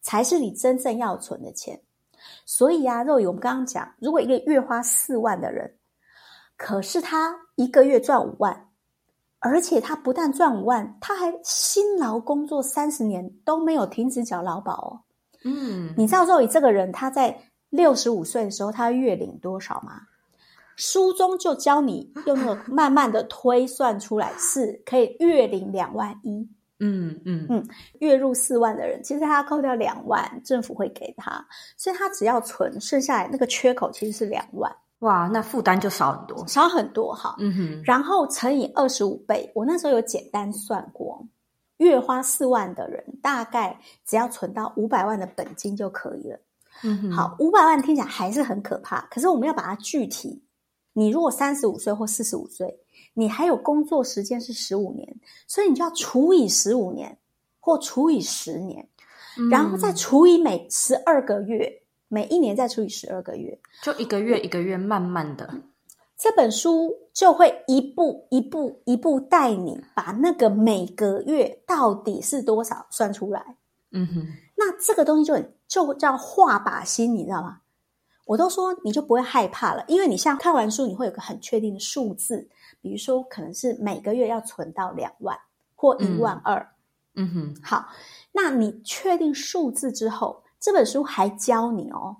[0.06, 1.82] 才是你真正要存的钱，
[2.46, 5.80] 所以啊，肉宇，我们刚刚讲，如果一个月花四万的人，
[6.56, 8.70] 可是他一个月赚五万，
[9.40, 14.90] 而且他不但赚五万，他还辛劳工作三十年都没有停止缴劳保哦。
[15.44, 17.36] 嗯，你知道肉宇这个人他在
[17.72, 20.02] 六十五岁的时候，他月领多少吗？
[20.76, 26.48] 书中就教你用那个慢慢的推算出来，是可以月领两万一。
[26.80, 27.68] 嗯嗯嗯，
[28.00, 31.46] 月入四万的人，其实他扣掉两万，政府会给他，
[31.78, 34.70] 所以他只要存，剩下来那个缺口其实是两万。
[35.00, 37.36] 哇，那负担就少很多，少很多哈。
[37.40, 41.26] 嗯哼，然后乘以二十五倍，我那时候有简单算过，
[41.78, 46.40] 月花四万的人，大概只要存到五百万的本金就可以了。
[46.84, 50.44] 嗯哼，好，五百万听起来还是很可怕，可是我们要把它具体。
[50.92, 52.78] 你如果三十五岁或四十五岁。
[53.18, 55.16] 你还有工作时间是十五年，
[55.48, 57.18] 所以你就要除以十五年，
[57.60, 58.88] 或除以十年，
[59.40, 65.50] 嗯，然后再除以每十二个月，每一年再除以十二个月，就一个月一个月慢慢的，
[66.18, 73.56] 这本书就会一步一步一步带你把那个每个月到底是多少算出来。
[73.92, 77.62] 嗯哼，那这个东西就很就叫画靶心，你知道吗？
[78.26, 82.50] 我都说你就不会害怕了，因为你像看完书，你会有个很确定的数字。
[82.86, 85.36] 比如说，可能是每个月要存到两万
[85.74, 86.56] 或一万二。
[87.16, 87.88] 嗯，嗯哼，好，
[88.32, 92.16] 那你确定数字之后，这本书还教你哦，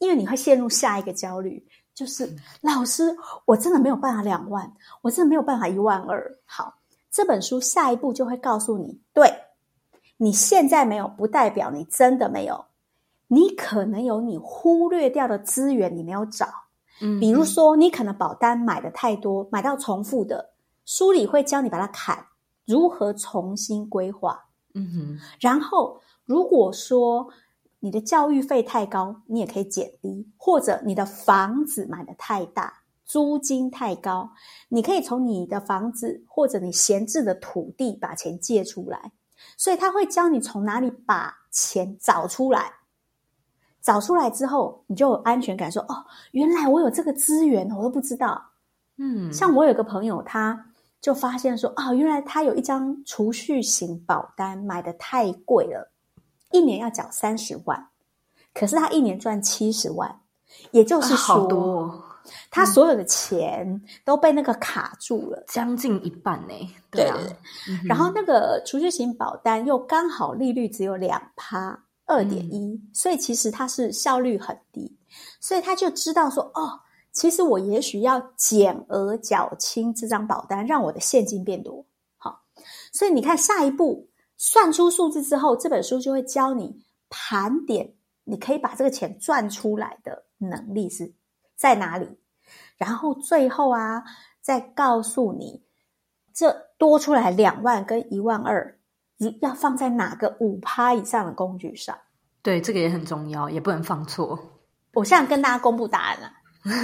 [0.00, 6.30] 因为你会陷入下一个焦虑，就是老师，我真的没有办法两万，我真的没有办法一万二。
[6.44, 6.74] 好，
[7.10, 9.32] 这本书下一步就会告诉你，对，
[10.18, 12.66] 你现在没有，不代表你真的没有，
[13.28, 16.61] 你可能有你忽略掉的资源，你没有找。
[17.02, 20.54] 嗯，比如说你可能保单买的太多，买到重复的，
[20.86, 22.26] 书里会教你把它砍，
[22.64, 24.46] 如何重新规划。
[24.74, 27.28] 嗯哼，然后如果说
[27.80, 32.72] 你的教育费太高，你也可以减低，或者你的房子买的太大，
[33.04, 34.30] 租金太高，
[34.68, 39.12] 你可以从你的房子或者你闲置的土地把钱借出来。
[39.58, 42.72] 所以他会教你从哪里把钱找出来。
[43.82, 48.40] 找出来之后，你就有安全感说，说哦，原来我有这个资源，我都不知道。
[48.96, 50.66] 嗯，像我有个朋友，他
[51.00, 55.90] 就发现说，哦，原来他有一张储蓄型保单，买的太贵了，
[56.52, 57.88] 一年要缴三十万，
[58.54, 60.20] 可是他一年赚七十万，
[60.70, 62.04] 也就是说，啊，好多，
[62.50, 66.54] 他所有的钱都被那个卡住了，将近一半呢。
[66.88, 67.36] 对啊，对，
[67.68, 71.76] 嗯，然后那个储蓄型保单又刚好利率只有两趴。
[72.12, 74.98] 二点一，所以其实它是效率很低，
[75.40, 76.78] 所以他就知道说，哦，
[77.10, 81.86] 其实我也许要减额缴清这张保单，让我的现金变多。
[82.18, 82.42] 好，
[82.92, 87.94] 所以你看下一步算出数字之后，这本书就会教你盘点，
[88.24, 91.14] 你可以把这个钱赚出来的能力是
[91.56, 92.18] 在哪里，
[92.76, 94.04] 然后最后啊，
[94.42, 95.64] 再告诉你
[96.34, 98.78] 这多出来两万跟一万二。
[99.40, 101.96] 要放在哪个五趴以上的工具上？
[102.42, 104.38] 对，这个也很重要，也不能放错。
[104.94, 106.30] 我现在跟大家公布答案了，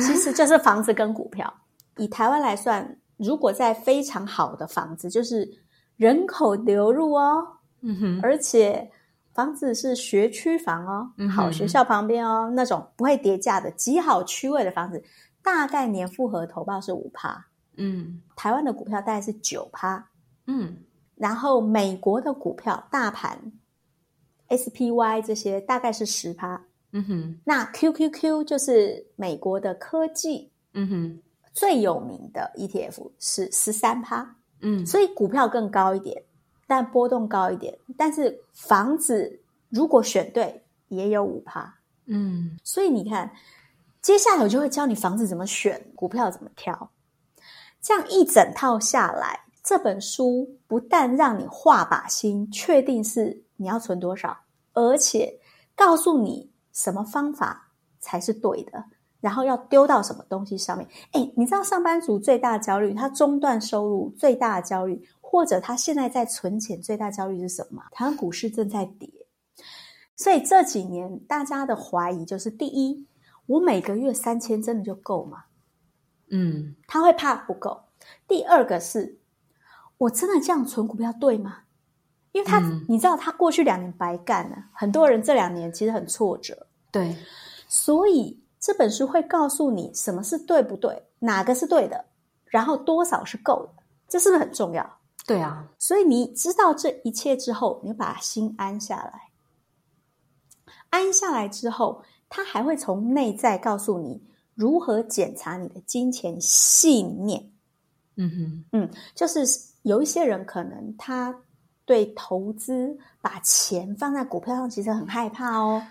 [0.07, 1.53] 其实就是房子跟股票。
[1.97, 5.49] 以台湾来算，如果在非常好的房子，就是
[5.97, 7.45] 人口流入哦，
[7.81, 8.89] 嗯哼，而且
[9.35, 15.03] 房子是学区房哦，嗯，好学校旁边哦，那种不会跌价的极好区位的房子，
[15.43, 20.09] 大概年复合投报是五趴，嗯，台湾的股票大概是九趴，
[20.47, 20.77] 嗯，
[21.19, 23.53] 然后美国的股票大盘
[24.49, 36.23] SPY 这些大概是十趴，嗯哼，那 QQQ 就是美国的科技，嗯哼，最有名的 ETF 是十三趴，嗯，所以股票更高一点，
[36.67, 41.75] 但波动高一点，但是房子如果选对也有五趴，
[42.07, 43.31] 嗯，所以你看。
[44.01, 46.91] 接下来我就会教你房子怎么选，股票怎么挑。
[47.83, 54.35] 这样一整套下来，这本书不但让你画把心，确定是你要存多少，
[54.73, 55.39] 而且
[55.77, 58.83] 告诉你什么方法才是对的，
[59.21, 60.89] 然后要丢到什么东西上面。
[61.13, 67.89] 哎，你知道上班族最大的焦虑，他中断收入最大的焦虑，或者他现在在存钱最大焦虑是什么吗？
[67.93, 69.07] 台湾股市正在跌，
[70.17, 73.07] 所以这几年大家的怀疑就是：第一。
[73.45, 75.45] 我每个月三千真的就够吗？
[76.31, 77.79] 嗯，他会怕不够。
[78.27, 79.18] 第二个是，
[79.99, 81.59] 我真的这样存股票对吗？
[82.33, 86.67] 因为他，嗯、你知道，他过去两年白干了，很多人这两年其实很挫折。
[86.91, 87.17] 对，
[87.69, 92.05] 所以这本书会告诉你什么是对不对，哪个是对的，
[92.47, 94.99] 然后多少是够的，这是不是很重要？
[95.27, 99.31] 对啊，所以你知道这一切之后，你把心安下来，
[100.91, 102.03] 安下来之后。
[102.31, 104.23] 他还会从内在告诉你
[104.55, 107.51] 如何检查你的金钱信念。
[108.17, 109.47] 嗯哼，嗯，就是
[109.83, 111.35] 有一些人可能他
[111.85, 115.83] 对投资把钱放在股票上其实很害怕哦。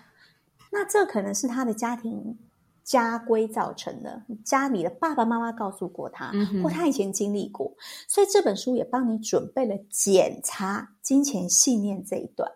[0.70, 2.38] 那这可能是他的家庭
[2.84, 7.74] 家规造成的，家里的爸爸妈妈告诉过他，嗯，或他以前经历过，
[8.06, 12.50] 所以这本书也帮你准备了检查金钱信念这一段。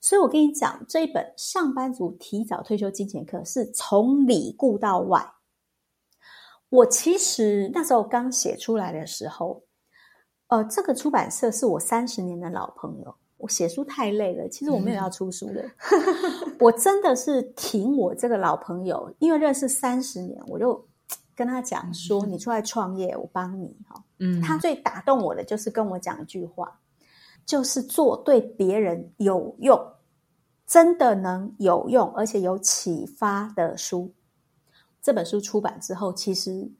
[0.00, 5.26] 所以我跟你讲，这一本《上班族提早退休金钱课》是从里顾到外。
[6.68, 9.62] 我其实那时候刚写出来的时候，
[10.50, 13.14] 呃，这个出版社是我三十年的老朋友。
[13.36, 15.62] 我写书太累了，其实我没有要出书的。
[16.44, 20.86] 嗯、我真的是挺我这个老朋友，因为认识三十年，我就
[21.34, 26.78] 跟他讲说：“你出来创业，我帮你。”哈，嗯，他最打动我的就是跟我讲一句话。
[27.46, 29.80] 就是做对别人有用，
[30.66, 34.12] 真的能有用而且有启发的书。
[35.02, 36.70] 这本书出版之后，其实，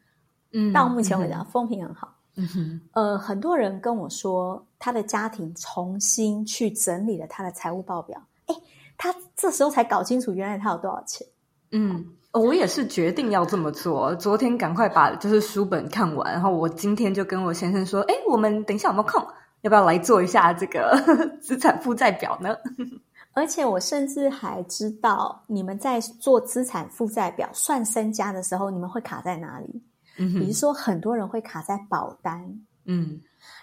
[0.52, 2.14] 嗯，到目前为止风评很好。
[2.40, 8.20] 嗯哼，呃，很多人跟我说，他的家庭重新去整理了他的财务报表。
[8.46, 8.54] 诶，
[8.96, 11.26] 他这时候才搞清楚，原来他有多少钱。
[11.72, 14.14] 嗯，我也是决定要这么做。
[14.16, 19.24] 昨天赶快把就是书本看完，然后我今天就跟我先生说：“哎，我们等一下有没有空？”
[19.62, 20.98] 要不要来做一下这个
[21.42, 22.56] 资产负债表呢？
[23.34, 29.82] 而且我甚至还知道，你们在做资产负债表算身家的时候，你们会卡在哪里？
[30.18, 33.20] 嗯，比如说，很多人会卡在保单，嗯，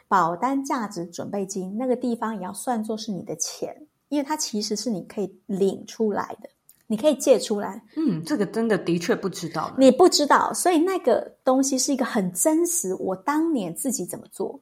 [0.07, 3.75] 保单价值准备金那个地方也要算作是你的钱，
[4.09, 6.49] 因为它其实是你可以领出来的，
[6.87, 7.83] 你可以借出来。
[7.95, 12.95] 嗯，这个真的的确不知道，你不知道，所以那个东西是一个很真实。
[12.95, 14.59] 我当年自己怎么做？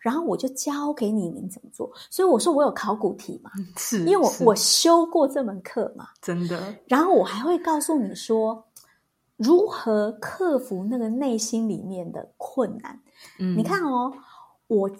[0.00, 1.90] 然后我就教给你，你怎么做。
[2.08, 6.72] 所以我说我有考古题嘛，是，因为我我修过这门课嘛，真的。
[6.86, 8.64] 然后我还会告诉你说，
[9.38, 13.00] 如何克服那个内心里面的困难。
[13.38, 14.12] 嗯，你看哦，
[14.66, 14.90] 我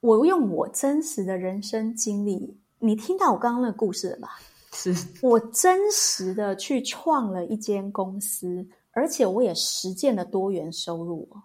[0.00, 4.38] 我用我真实的人生经历，你听到我刚刚那个故事了吧？
[4.72, 11.42] 是我真实的去创了一间公司，而且我也实践了多元收入哦。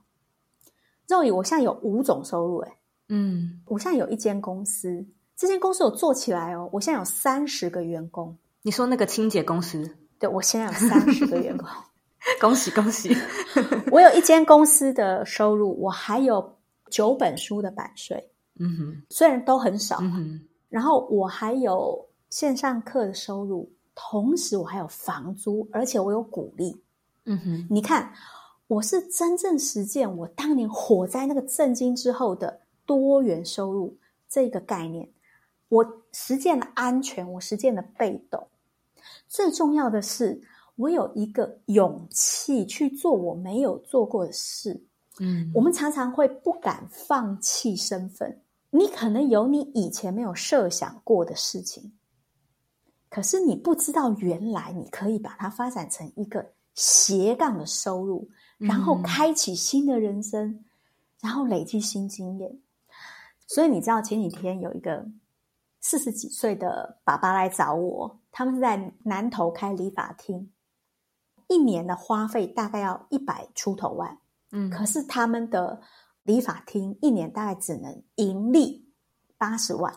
[1.08, 2.78] 肉宇我现在有五种收入，哎
[3.10, 5.06] 嗯，我现在有一间公司，
[5.38, 8.38] 这间公司我做起来哦，我现在有三十个员工。
[8.64, 9.98] 你说那个清洁公司？
[10.20, 11.68] 对，我现在有三十个员工，
[12.40, 13.16] 恭 喜恭喜！
[13.92, 16.58] 我有一间公司的收入，我还有
[16.90, 26.82] 九本书的版税，嗯哼，虽然都很少，嗯哼，然后我还有线上课的收入，同时我还有房租，而且我有股利，
[27.26, 28.14] 嗯哼，你看，
[28.68, 32.62] 我是真正实践我当年火灾那个震惊之后的。
[32.84, 33.96] 多元收入
[34.28, 35.08] 这个概念，
[35.70, 38.46] 我实践了安全，我实践了被动。
[39.30, 40.42] 最重要的是，
[40.76, 44.84] 我有一个勇气去做我没有做过的事。
[45.20, 48.42] 嗯，我们常常会不敢放弃身份。
[48.70, 51.92] 你可能有你以前没有设想过的事情，
[53.10, 60.64] 可是你不知道原来你可以把它发展成一个斜杠的收入，然后开启新的人生，
[61.20, 62.60] 然后累积新经验。
[63.46, 65.06] 所以你知道前几天有一个
[65.82, 70.50] 四十几岁的爸爸来找我，他们是在南投开理发厅。
[71.52, 74.18] 一年的花费大概要一百出头万，
[74.54, 75.82] 嗯，可是他们的
[76.24, 78.90] 理发厅一年大概只能盈利
[79.38, 79.94] 八十万，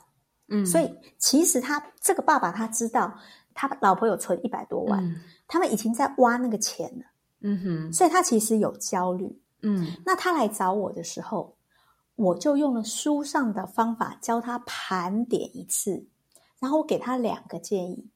[0.48, 3.16] 嗯，所以其实他这个爸爸他知道
[3.54, 5.14] 他老婆有存一百多万，嗯，
[5.46, 7.04] 他们已经在挖那个钱了，
[7.42, 11.56] 嗯哼，所以他其实有焦虑，嗯，那他来找我的时候，
[12.16, 16.04] 我就用了书上的方法教他盘点一次，
[16.58, 18.10] 然后我给他两个建议，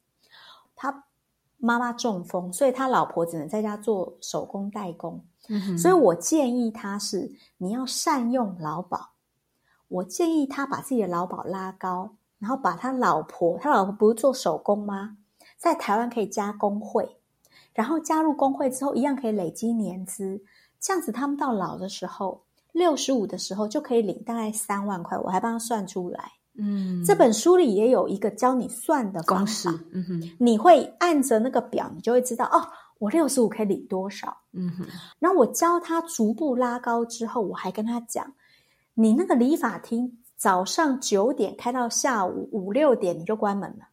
[0.75, 1.05] 他。
[1.59, 5.23] 妈妈中风，所以他老婆只能在家做手工代工。
[5.47, 9.11] 嗯哼，所以我建议他是你要善用劳保。
[9.87, 15.17] 我建议他把自己的劳保拉高，然后把他老婆，他老婆不是做手工吗？
[15.57, 17.17] 在台湾可以加工会，
[17.73, 20.41] 然后加入工会之后，一样可以累积年资。
[20.79, 25.17] 这样子，他们到老的时候，六十五的时候就可以领大概三万块。
[25.17, 26.31] 我还帮他算出来。
[26.57, 29.69] 嗯，这本书里也有一个教你算的公式。
[29.91, 34.35] 嗯哼，你会按着那个表，你就会知道哦，我六十五可以领多少。
[34.51, 34.85] 嗯哼，
[35.19, 38.33] 然后我教他逐步拉高之后，我还跟他讲，
[38.93, 43.87] 你那个理发厅早上九点开到下午五六点你就关门了，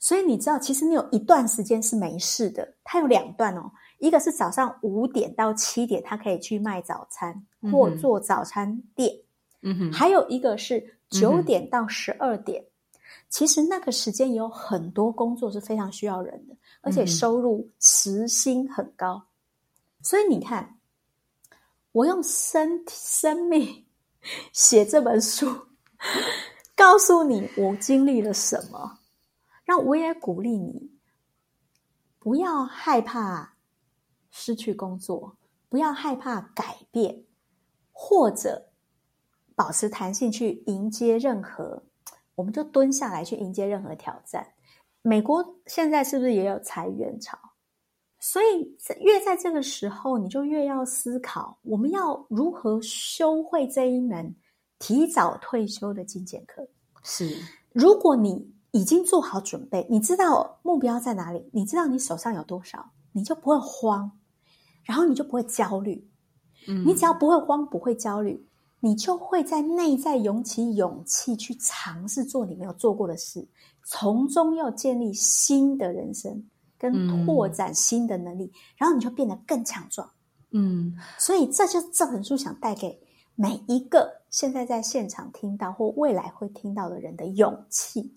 [0.00, 2.74] 所以你知道，其实你有一段时间是没事的。
[2.82, 9.14] 它有两段哦，一个是早上五点到七点，他可以去卖早餐或做早餐店。
[9.62, 10.96] 嗯哼，还有一个是。
[11.10, 12.70] 九点到十二点，嗯，
[13.28, 19.22] 其实那个时间有很多工作是非常需要人的，而且收入时薪很高。
[20.02, 20.78] 所以你看，
[21.92, 23.84] 我用生生命
[24.52, 25.66] 写这本书，
[26.74, 29.00] 告诉你我经历了什么，
[29.64, 30.90] 让我也鼓励你，
[32.18, 33.56] 不要害怕
[34.30, 35.36] 失去工作，
[35.68, 37.24] 不要害怕改变，
[37.92, 38.69] 或者。
[39.60, 41.82] 保持弹性去迎接任何，
[42.34, 44.46] 我们就蹲下来去迎接任何挑战。
[45.02, 47.36] 美国现在是不是也有裁员潮？
[48.20, 54.34] 所以越在这个时候，你就越要思考，我们要如何修会这一门
[54.78, 56.66] 提早退休的精简课。
[57.02, 57.30] 是，
[57.74, 64.10] 如果你已经做好准备，你知道目标在哪里，你知道你手上有多少，你就不会慌，
[64.84, 66.02] 然后你就不会焦虑。
[66.66, 68.42] 嗯，你只要不会慌，不会焦虑。
[68.82, 73.46] 你就会在内在涌起勇气去尝试做你没有做过的事，
[73.84, 76.42] 从中要建立新的人生，
[76.78, 80.10] 跟拓展新的能力，嗯、然后你就变得更强壮。
[80.52, 82.98] 嗯，所以这就是这本书想带给
[83.34, 88.16] 每一个现在在现场听到或未来会听到的人的勇气。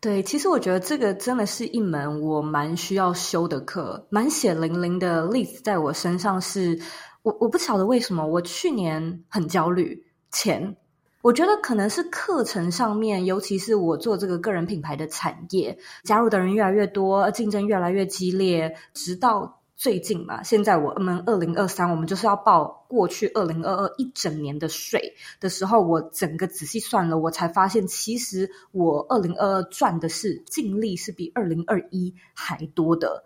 [0.00, 6.80] 对，其实我觉得这个真的是一门我蛮需要修的课，蛮血淋淋的例子在我身上是。
[7.26, 10.76] 我我不晓得为什么我去年很焦虑钱，
[11.22, 33.24] 我觉得可能是课程上面，尤其是我做这个个人品牌的产业，加入的人越来越多，竞争越来越激烈，直到最近嘛，现在我们二零二三，我们就是要报过去二零二二一整年的税的时候，我整个仔细算了，我才发现其实我二零二二赚的是净利是比二零二一还多的，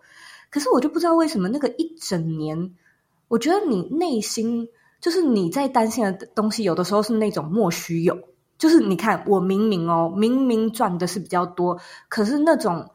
[0.49, 2.73] 可是我就不知道为什么那个一整年。
[3.31, 4.67] 我觉得你内心
[4.99, 8.17] 就是你在担心的东西，有的时候是那种莫须有。
[8.57, 11.79] 就是你看，我明明哦，明明赚的是比较多，
[12.09, 12.85] 可是那种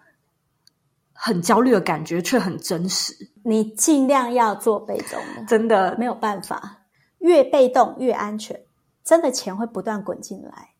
[1.15, 3.15] 很焦虑的感觉却很真实。
[3.45, 6.83] 你尽量要做被动的，真的没有办法，
[7.21, 8.61] 越被动越安全。
[9.03, 10.75] 真的钱会不断滚进来，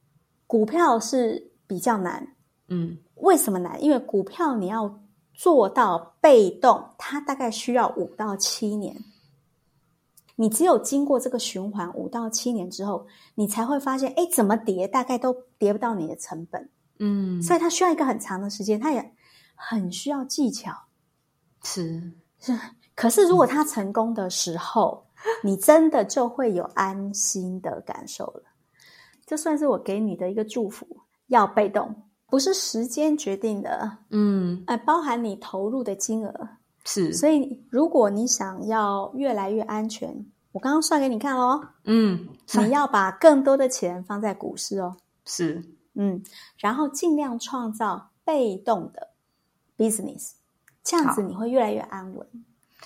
[0.47, 2.29] 股票是比较难。
[2.69, 3.83] 嗯，为什么难？
[3.83, 5.01] 因为股票你要
[5.33, 8.95] 做到被动，它大概需要五到七年。
[10.37, 16.71] 你只有经过这个循环五到七年之后，你才会发现，哎，怎么跌大概都跌不到你的成本。
[17.01, 19.15] 嗯，所以它需要一个很长的时间，它也
[19.55, 20.73] 很需要技巧。
[21.65, 22.57] 是是，
[22.95, 25.05] 可是如果它成功的时候，
[25.43, 28.43] 嗯，你真的就会有安心的感受了。
[29.27, 30.87] 这算是我给你的一个祝福。
[31.29, 31.93] 要被动，
[32.29, 33.99] 不是时间决定的。
[34.11, 36.49] 嗯，哎，包含你投入的金额。
[36.87, 41.61] 是，所以如果你想要越来越安全，我刚刚算给你看哦。
[41.85, 44.97] 嗯，你要把更多的钱放在股市哦。
[45.27, 45.63] 是，
[45.95, 46.23] 嗯，
[46.59, 49.09] 然后尽量创造被动的
[49.77, 50.35] business，
[50.85, 52.27] 这样子你会越来越安稳。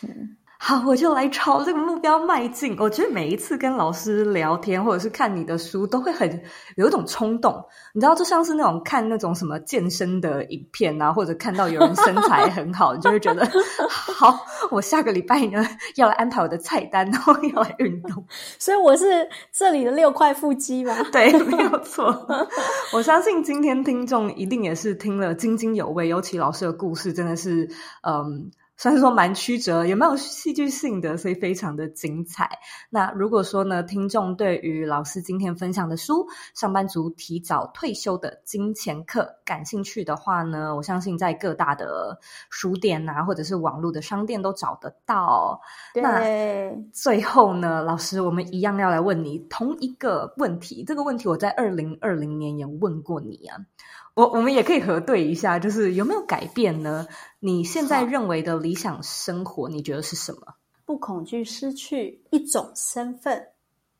[0.03, 0.37] 嗯。
[0.63, 2.77] 好，我就来朝这个目标迈进。
[2.79, 6.43] 我觉得每一次跟老师聊天，或者是看你的书，都会很
[6.77, 7.65] 有一种冲动。
[7.95, 13.49] 你知道，就像是那种看那种什么健身的影片啊，或者看到有人身材很好，你就会觉得
[13.89, 14.39] 好。
[14.71, 18.23] 我下个礼拜呢，要来安排我的菜单，然后要来运动。
[18.61, 20.95] 所以我是这里的六块腹肌吧？
[21.11, 22.15] 对，没有错。
[22.93, 27.71] 我相信今天听众一定也是听了津津有味，尤其老师的故事真的是，
[28.03, 28.51] 嗯。
[28.81, 32.49] 虽然说蛮曲折，也蛮有戏剧性的，所以非常的精彩。
[32.89, 36.15] 那如果说呢，听众对于老师今天分享的书
[36.59, 42.19] 《上班族提早退休的金钱课》感兴趣的话呢，我相信在各大的
[42.49, 45.61] 书店啊，或者是网络的商店都找得到。
[45.95, 50.85] 那最后呢，老师，我们一样要来问你同一个问题。
[50.87, 53.59] 这个问题我在二零二零年也问过你啊。
[54.21, 57.07] 我我们也可以核对一下，就是有没有改变呢？
[57.39, 60.57] 你现在认为的理想生活，你觉得是什么？
[60.85, 63.49] 不恐惧失去一种身份，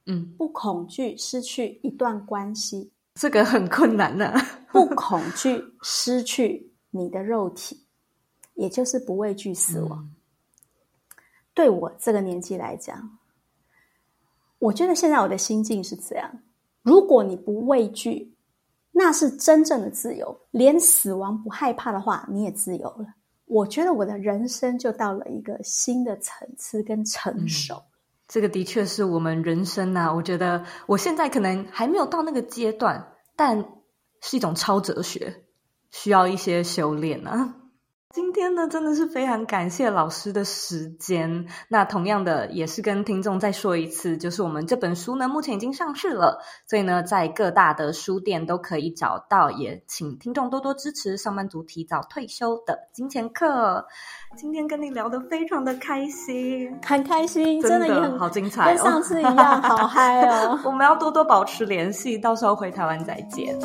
[0.05, 4.61] 嗯，不恐惧失去一段关系，这个很困难呢、啊。
[4.71, 7.81] 不恐惧失去你的肉体，
[8.57, 10.01] 也就是不畏惧死亡。
[10.01, 10.15] 嗯、
[11.55, 13.19] 对我这个年纪来讲，
[14.59, 16.31] 我觉得现在我的心境是这样：
[16.83, 18.30] 如果你不畏惧。
[19.03, 23.07] 那是真正的自由，连死亡不害怕的话，你也自由了。
[23.47, 27.77] 我觉得我的人生就到了一个新的层次跟成熟。
[27.77, 27.83] 嗯，
[28.29, 33.65] 这个的确是我们人生啊，我觉得我现在可能还没有到那个阶段，但
[34.21, 35.45] 是一种超哲学，
[35.91, 37.55] 需要一些修炼啊。
[38.13, 41.47] 今天呢，真的是非常感谢老师的时间。
[41.69, 49.53] 那同样的，也是跟听众再说一次，就是我们这本书呢，目前已经上市了，所以呢，在各大的书店都可以找到。
[49.53, 53.87] 也请听众多多支持上班族提早退休的金钱课。
[54.37, 60.59] 今天跟你聊得非常的开心，很开心，真的，也很好精彩，哦，跟上次一样，好嗨哦！
[60.67, 63.57] 我们要多多保持联系，到时候回台湾再见。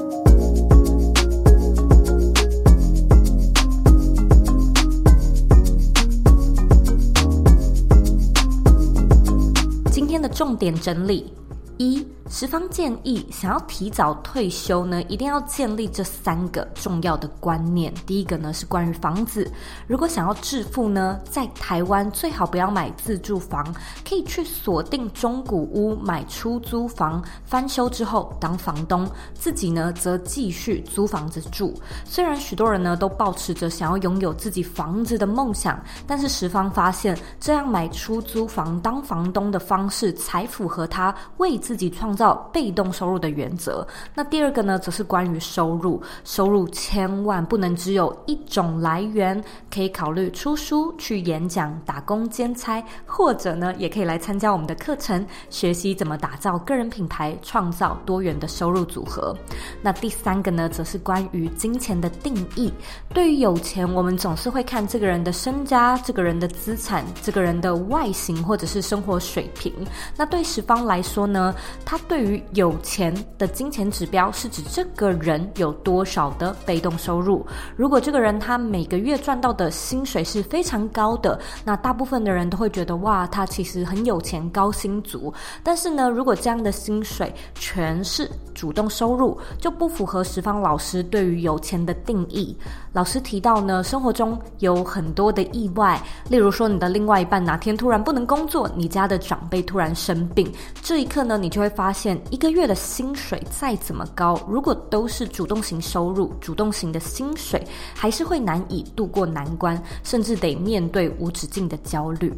[10.36, 11.34] 重点整理
[11.78, 12.06] 一。
[12.28, 17.94] 十方建议，想要提早退休呢，一定要建立这三个重要的观念。
[18.08, 19.50] 第一个呢是关于房子，
[19.86, 23.64] 如果想要致富呢，在台湾最好不要买自住房，
[24.08, 31.76] 可以去锁定中古屋买出租房，翻修之后当房东，自己呢则继续租房子住。
[32.06, 43.86] 虽然许多人呢都抱持着想要拥有自己房子的梦想，但是十方发现这样买出租房当房东的方式才符合他为自己创造被动收入的原则。
[44.14, 46.02] 那第二个呢，则是关于收入。
[46.24, 59.36] 收入千万不能只有一种来源，可以考虑出书、去演讲、打工兼差，或者呢，也可以来参加我们的课程，学习怎么打造个人品牌，创造多元的收入组合。
[59.82, 62.72] 那第三个呢，则是关于金钱的定义。
[63.14, 69.74] 对于有钱，我们总是会看这个人的身家、这个人的资产、这个人的外形或者是生活水平。
[70.16, 71.54] 那对十方来说呢，
[71.84, 72.00] 他。
[72.08, 77.46] 对于有钱的金钱指标，是指这个人有多少的被动收入。
[77.76, 85.34] 如果这个人他每个月赚到的薪水是非常高的，那大部分的人都会觉得哇，他其实很有钱，高薪族。
[85.64, 92.56] 但是呢，如果这样的薪水全是主动收入，就不符合十方老师对于有钱的定义。
[92.96, 100.50] 老师提到呢，生活中有很多的意外，例如说你的另外一半哪天突然不能工作，你家的长辈突然生病，
[100.82, 107.62] 这一刻呢，你就会发现一个月的薪水再怎么高，如果都是主动型收入、主动型的薪水，
[107.94, 112.34] 还是会难以度过难关，甚至得面对无止境的焦虑。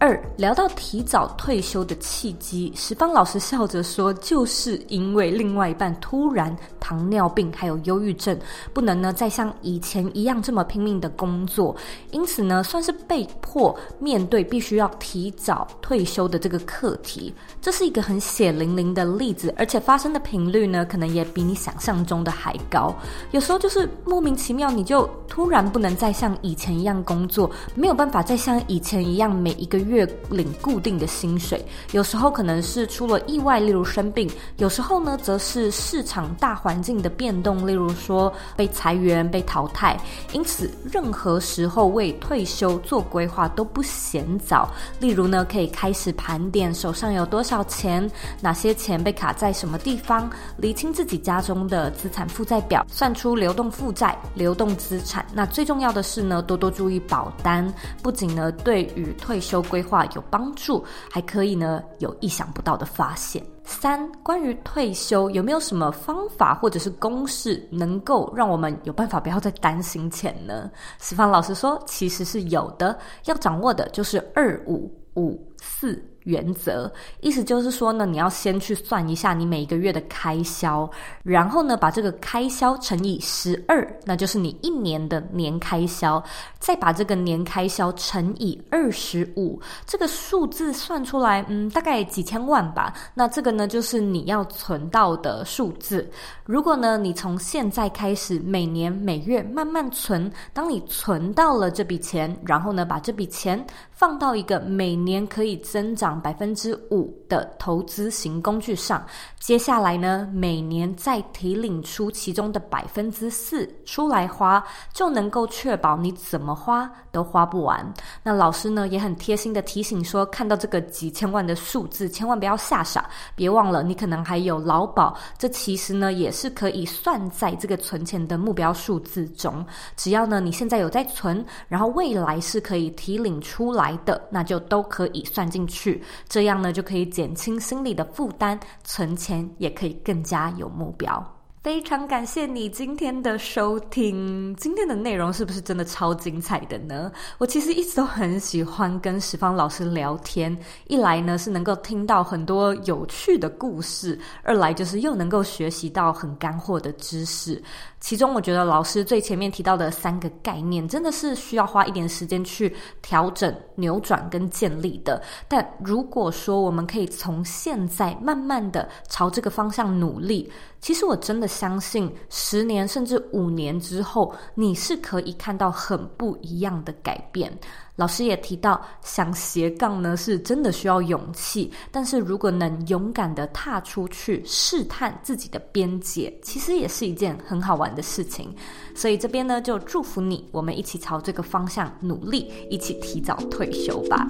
[0.00, 8.38] 二，聊到提早退休的契机，十方老师笑着说，就是因为另外一半突然糖尿病还有忧郁症，
[8.72, 11.74] 不能呢再像以前一样这么拼命的工作，
[12.12, 17.34] 因此呢算是被迫面对必须要提早退休的这个课题。
[17.60, 22.94] 这是一个很血淋淋的例子，而且发生的频率呢可能也比你想象中的还高。
[23.32, 29.87] 有时候就是莫名其妙，你就突然不能再像以前一样工作，没有办法再像以前一样每一个月。
[29.88, 34.28] 月领固定的薪水，有时候可能是出了意外，例如生病；
[34.58, 39.98] 有时候呢，则是市场大环境的变动，例如说被裁员、被淘汰。
[40.32, 44.70] 因此，任何时候为退休做规划都不嫌早。
[45.00, 48.08] 例如呢，可以开始盘点手上有多少钱，
[48.40, 55.24] 哪些钱被卡在什么地方，厘清自己家中的资产负债表，算出流动负债、流动资产。
[55.32, 57.72] 那最重要的是呢，多多注意保单，
[58.02, 63.40] 不仅呢对于退休规规划有帮助，还可以呢有意想不到的发现。
[63.62, 70.68] 三，关于退休有没有什么方法或者是公式，能够让我们有办法不要再担心钱呢？
[70.98, 80.88] 石方老师说，其实是有的，要掌握的就是二五五四原则，意思就是说呢，你要先去算一下你每个月的开销，
[81.22, 86.22] 然后呢，把这个开销乘以十二，那就是你一年的年开销，
[86.58, 92.92] 再把这个年开销乘以二十五，这个数字算出来，嗯，大概几千万吧。
[93.14, 96.06] 那这个呢，就是你要存到的数字。
[96.44, 103.64] 如果呢，你从现在开始每年每月慢慢存，当你存到了这笔钱，然后呢，把这笔钱
[103.98, 109.04] 放到一个每年可以增长百分之五的投资型工具上，
[109.40, 116.88] 接下来呢，每年再提领出其中的百分之四出来花，就能够确保你怎么花
[117.18, 117.84] 都花不完。
[118.22, 129.66] 那老师呢，也很贴心的提醒说，看到这个几千万的数字，千万不要吓傻，别忘了你可能还有劳保，这其实呢也是可以算在这个存钱的目标数字中。
[129.96, 136.00] 只要呢你现在有在存，然后未来是可以提领出来的，那就都可以算进去。
[136.28, 141.37] 这样呢就可以减轻心理的负担，存钱也可以更加有目标。
[141.60, 147.10] 非常感谢你今天的收听，今天的内容是不是真的超精彩的呢？
[147.36, 150.56] 我其实一直都很喜欢跟十方老师聊天，
[150.86, 157.60] 一来呢是能够听到很多有趣的故事，二来就是又能够学习到很干货的知识。
[157.98, 165.20] 其中，我觉得老师最前面提到的三个概念，真的是需要花一点时间去调整、扭转跟建立的。
[165.48, 170.48] 但如果说我们可以从现在慢慢的朝这个方向努力，
[170.80, 177.52] 其实我真的相信，十年甚至五年之后，你是可以看到很不一样的改变。
[177.96, 188.54] 老师也提到，想斜杠呢是真的需要勇气，但是如果能勇敢的踏出去试探自己的边界，其实也是一件很好玩的事情。
[188.94, 194.28] 所以这边呢就祝福你，我们一起朝这个方向努力，一起提早退休吧。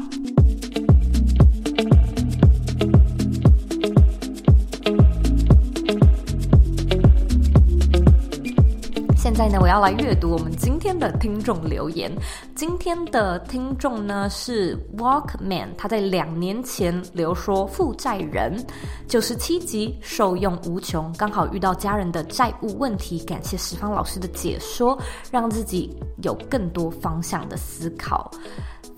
[9.38, 12.10] 在呢，我要来阅读我们今天的听众留言。
[12.56, 18.60] 今天的听众呢是 Walkman，他在两年前留说负债人
[19.06, 24.98] 九十七集受用无穷，刚好遇到家人的债务问题，感谢十方老师的解说，
[25.30, 28.28] 让自己有更多方向的思考。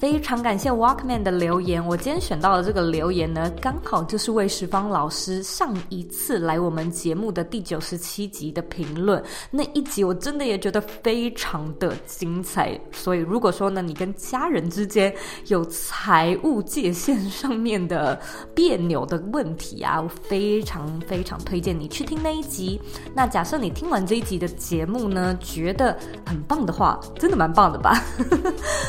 [0.00, 9.22] 非常感谢 Walkman 的留言，我今天选到的这个留言呢，刚好就是为十方老师上一次来我们节目的第九十七集的评论。
[9.50, 15.14] 那一集我真的也觉得非常的精彩，所以如果说呢，你跟家人之间
[15.48, 18.18] 有财务界限上面的
[18.54, 22.80] 别扭的问题啊，我非常非常推荐你去听那一集。
[23.14, 25.94] 那假设你听完这一集的节目呢，觉得
[26.24, 28.02] 很棒的话，真的蛮棒的吧？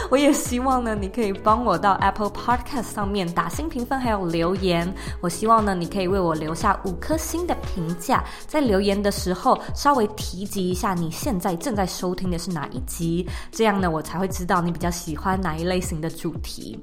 [0.10, 0.98] 我也希望呢。
[1.02, 4.88] 你可以帮我到 Apple Podcast 上面打新评分，还有留言。
[5.20, 16.80] 我希望呢，你可以为我留下五颗星的评价，在留言的时候稍微提及一下你现在正在收听的是哪一集，这样呢，我才会知道你比较喜欢哪一类型的主题。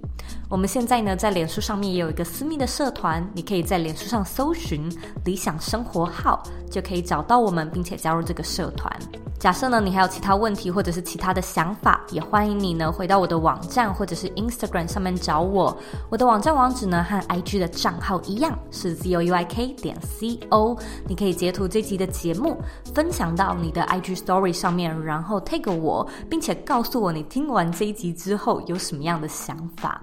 [0.51, 4.91] 我们现在呢，在脸书上面也有一个私密的社团，你可以在脸书上搜寻
[5.23, 6.43] “理想生活号”，
[6.73, 8.91] 就可以找到我们，并且加入这个社团。
[9.39, 15.77] 假设呢，你还有其他问题或者是其他的想法，也欢迎你呢回到我的网站或者是 Instagram 上面找我。
[16.09, 20.81] 我的网站网址呢和 IG 的账号一样是 zoyk 点 co。
[21.07, 22.57] 你可以截图这集的节目，
[22.95, 30.03] 分享到你的 IG Story 上面，然后 tag 我，并且告诉我你听完这一集之后有什么样的想法。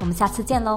[0.00, 0.76] 我们下次见喽。